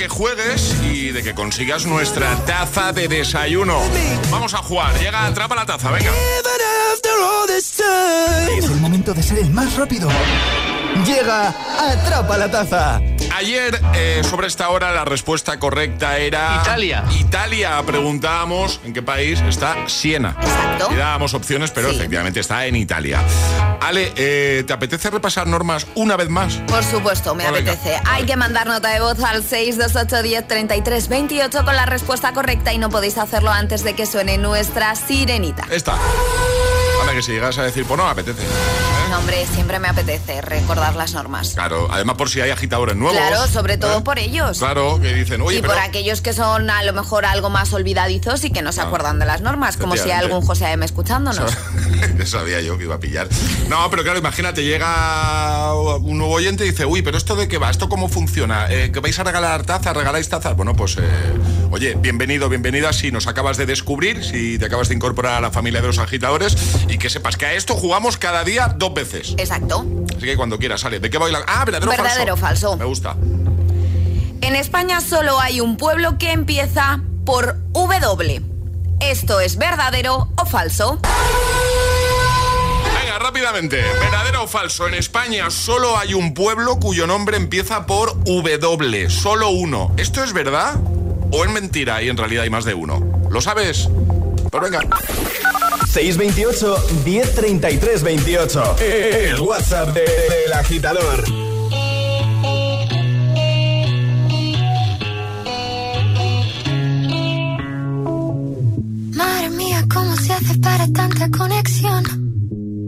Que 0.00 0.08
juegues 0.08 0.74
y 0.82 1.10
de 1.10 1.22
que 1.22 1.34
consigas 1.34 1.84
nuestra 1.84 2.34
taza 2.46 2.90
de 2.90 3.06
desayuno. 3.06 3.82
Vamos 4.30 4.54
a 4.54 4.62
jugar. 4.62 4.98
Llega, 4.98 5.26
atrapa 5.26 5.54
la 5.54 5.66
taza, 5.66 5.90
venga. 5.90 6.10
Es 8.56 8.64
el 8.64 8.80
momento 8.80 9.12
de 9.12 9.22
ser 9.22 9.40
el 9.40 9.50
más 9.50 9.76
rápido. 9.76 10.08
Llega, 11.04 11.48
atrapa 11.78 12.38
la 12.38 12.50
taza. 12.50 13.09
Ayer, 13.40 13.80
eh, 13.94 14.20
sobre 14.28 14.48
esta 14.48 14.68
hora, 14.68 14.92
la 14.92 15.06
respuesta 15.06 15.58
correcta 15.58 16.18
era... 16.18 16.58
Italia. 16.60 17.04
Italia. 17.18 17.82
Preguntábamos 17.86 18.80
en 18.84 18.92
qué 18.92 19.00
país 19.00 19.40
está 19.48 19.88
Siena. 19.88 20.36
Exacto. 20.42 20.88
Y 20.92 20.96
dábamos 20.96 21.32
opciones, 21.32 21.70
pero 21.70 21.88
Sí. 21.88 21.96
efectivamente 21.96 22.38
está 22.40 22.66
en 22.66 22.76
Italia. 22.76 23.22
Ale, 23.80 24.12
eh, 24.16 24.62
¿te 24.66 24.72
apetece 24.74 25.08
repasar 25.08 25.46
normas 25.46 25.86
una 25.94 26.16
vez 26.18 26.28
más? 26.28 26.56
Por 26.66 26.84
supuesto, 26.84 27.34
me 27.34 27.44
Pues 27.44 27.54
venga. 27.64 27.72
apetece. 27.72 27.98
Hay 28.10 28.26
que 28.26 28.36
mandar 28.36 28.66
nota 28.66 28.90
de 28.90 29.00
voz 29.00 29.18
al 29.24 29.42
628 29.42 30.22
10 30.22 30.46
33 30.46 31.08
28 31.08 31.64
con 31.64 31.74
la 31.74 31.86
respuesta 31.86 32.34
correcta 32.34 32.74
y 32.74 32.78
no 32.78 32.90
podéis 32.90 33.16
hacerlo 33.16 33.50
antes 33.50 33.82
de 33.84 33.94
que 33.94 34.04
suene 34.04 34.36
nuestra 34.36 34.94
sirenita. 34.96 35.64
Esta. 35.70 35.96
Ahora 37.00 37.14
que 37.14 37.22
si 37.22 37.32
llegas 37.32 37.56
a 37.56 37.62
decir, 37.62 37.86
pues 37.86 37.96
no 37.96 38.06
apetece. 38.06 38.42
No, 39.09 39.09
hombre, 39.20 39.46
siempre 39.52 39.78
me 39.78 39.88
apetece 39.88 40.40
recordar 40.40 40.96
las 40.96 41.12
normas. 41.14 41.50
Claro, 41.54 41.88
además 41.90 42.16
por 42.16 42.30
si 42.30 42.40
hay 42.40 42.50
agitadores 42.50 42.96
nuevos. 42.96 43.16
Claro, 43.18 43.46
sobre 43.48 43.76
todo 43.78 43.98
¿eh? 43.98 44.02
por 44.02 44.18
ellos. 44.18 44.58
Claro, 44.58 44.98
que 45.00 45.12
dicen, 45.12 45.40
oye, 45.42 45.58
y 45.58 45.60
pero... 45.60 45.74
por 45.74 45.82
aquellos 45.82 46.20
que 46.22 46.32
son 46.32 46.70
a 46.70 46.82
lo 46.84 46.92
mejor 46.92 47.24
algo 47.26 47.50
más 47.50 47.72
olvidadizos 47.72 48.42
y 48.44 48.50
que 48.50 48.62
no 48.62 48.72
se 48.72 48.80
Ah. 48.80 48.84
acuerdan 48.84 49.18
de 49.18 49.26
las 49.26 49.42
normas, 49.42 49.76
como 49.76 49.94
si 49.96 50.10
hay 50.10 50.12
algún 50.22 50.40
José 50.40 50.70
M 50.72 50.84
escuchándonos. 50.84 51.52
Ya 52.18 52.26
sabía 52.26 52.60
yo 52.60 52.76
que 52.78 52.84
iba 52.84 52.94
a 52.94 53.00
pillar. 53.00 53.28
No, 53.68 53.88
pero 53.90 54.02
claro, 54.02 54.18
imagínate, 54.18 54.62
llega 54.64 55.74
un 55.74 56.18
nuevo 56.18 56.34
oyente 56.34 56.64
y 56.66 56.70
dice, 56.70 56.84
uy, 56.86 57.02
pero 57.02 57.16
esto 57.18 57.34
de 57.36 57.46
qué 57.48 57.58
va, 57.58 57.70
esto 57.70 57.88
cómo 57.88 58.08
funciona, 58.08 58.66
Eh, 58.70 58.90
que 58.92 59.00
vais 59.00 59.18
a 59.18 59.24
regalar 59.24 59.64
tazas, 59.64 59.94
regaláis 59.96 60.28
tazas. 60.28 60.56
Bueno, 60.56 60.74
pues, 60.74 60.96
eh, 60.98 61.02
oye, 61.70 61.94
bienvenido, 61.94 62.48
bienvenida, 62.48 62.92
si 62.92 63.10
nos 63.10 63.26
acabas 63.26 63.56
de 63.58 63.66
descubrir, 63.66 64.24
si 64.24 64.58
te 64.58 64.66
acabas 64.66 64.88
de 64.88 64.94
incorporar 64.94 65.34
a 65.34 65.40
la 65.40 65.50
familia 65.50 65.80
de 65.80 65.86
los 65.88 65.98
agitadores 65.98 66.56
y 66.88 66.98
que 66.98 67.10
sepas 67.10 67.36
que 67.36 67.46
a 67.46 67.52
esto 67.54 67.74
jugamos 67.74 68.16
cada 68.16 68.44
día 68.44 68.74
dos 68.76 68.92
veces. 68.94 69.09
Exacto. 69.18 69.84
Así 70.16 70.26
que 70.26 70.36
cuando 70.36 70.58
quieras, 70.58 70.80
sale. 70.80 71.00
¿De 71.00 71.10
qué 71.10 71.18
bailar? 71.18 71.42
Ah, 71.46 71.64
verdadero, 71.64 71.90
Verdadero 71.90 72.34
o 72.34 72.36
falso. 72.36 72.76
Me 72.76 72.84
gusta. 72.84 73.16
En 74.40 74.56
España 74.56 75.00
solo 75.00 75.38
hay 75.40 75.60
un 75.60 75.76
pueblo 75.76 76.18
que 76.18 76.32
empieza 76.32 77.00
por 77.24 77.56
W. 77.72 78.42
¿Esto 79.00 79.40
es 79.40 79.56
verdadero 79.56 80.28
o 80.36 80.46
falso? 80.46 80.98
Venga, 83.02 83.18
rápidamente. 83.18 83.82
¿Verdadero 84.00 84.44
o 84.44 84.46
falso? 84.46 84.86
En 84.88 84.94
España 84.94 85.50
solo 85.50 85.96
hay 85.98 86.14
un 86.14 86.34
pueblo 86.34 86.78
cuyo 86.78 87.06
nombre 87.06 87.36
empieza 87.36 87.86
por 87.86 88.22
W. 88.24 89.10
Solo 89.10 89.50
uno. 89.50 89.92
¿Esto 89.96 90.24
es 90.24 90.32
verdad? 90.32 90.76
¿O 91.32 91.44
es 91.44 91.50
mentira 91.50 92.02
y 92.02 92.08
en 92.08 92.16
realidad 92.16 92.44
hay 92.44 92.50
más 92.50 92.64
de 92.64 92.74
uno? 92.74 93.00
¿Lo 93.30 93.40
sabes? 93.40 93.88
Pues 94.50 94.62
venga. 94.62 94.80
628 95.90 96.76
1033 97.04 98.02
28. 98.02 98.76
El 98.80 99.40
WhatsApp 99.40 99.88
de- 99.94 100.00
del 100.02 100.52
agitador. 100.52 101.24
Madre 109.14 109.50
mía, 109.50 109.84
¿cómo 109.92 110.14
se 110.16 110.32
hace 110.32 110.58
para 110.58 110.86
tanta 110.92 111.30
conexión? 111.30 112.02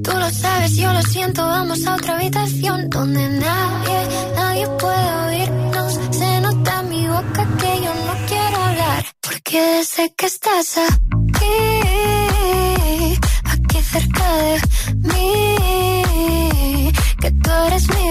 Tú 0.04 0.10
lo 0.12 0.30
sabes, 0.30 0.76
yo 0.76 0.92
lo 0.92 1.02
siento, 1.02 1.42
vamos 1.46 1.86
a 1.86 1.94
otra 1.94 2.16
habitación 2.16 2.88
donde 2.90 3.28
nadie, 3.28 3.98
nadie 4.34 4.66
puede 4.80 5.12
oírnos. 5.28 5.98
Se 6.10 6.40
nota 6.40 6.80
en 6.80 6.88
mi 6.88 7.06
boca 7.06 7.48
que 7.58 7.70
yo 7.84 7.92
no 8.06 8.26
quiero 8.28 8.56
hablar. 8.64 9.04
Porque 9.20 9.84
sé 9.84 10.12
que 10.16 10.26
estás 10.26 10.78
aquí 10.78 11.21
de 14.36 14.60
mí. 15.08 16.92
Que 17.20 17.30
tú 17.30 17.50
eres 17.66 17.88
mi 17.88 18.01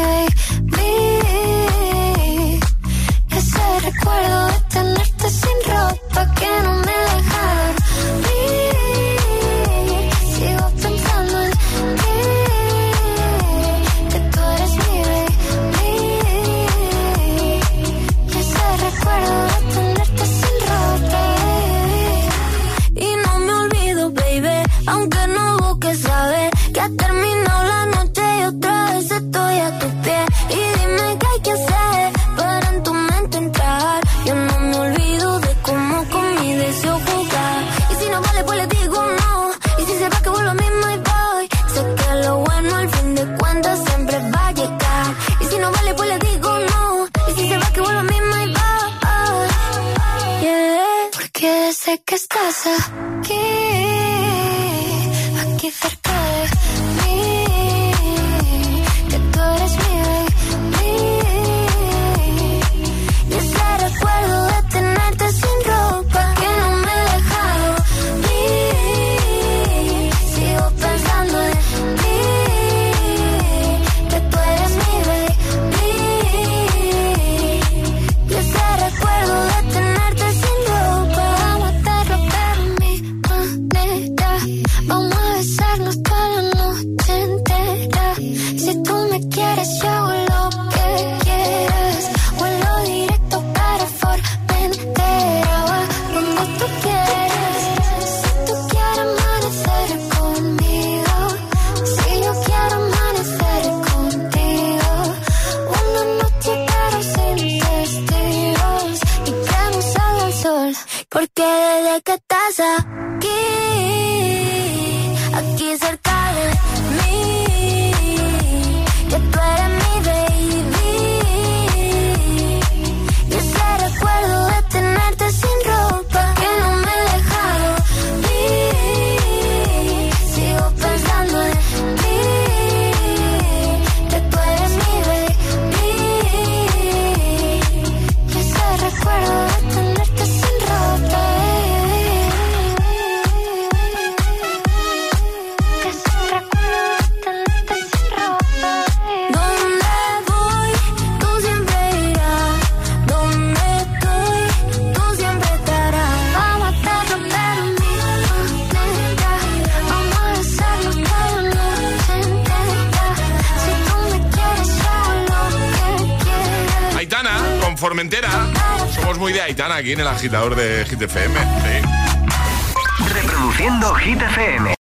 aquí 169.81 169.93
en 169.93 169.99
el 169.99 170.07
agitador 170.07 170.55
de 170.55 170.85
Hit 170.85 171.01
FM. 171.01 171.33
Sí. 171.39 173.03
Reproduciendo 173.15 173.95
Hit 173.95 174.21
FM. 174.21 174.75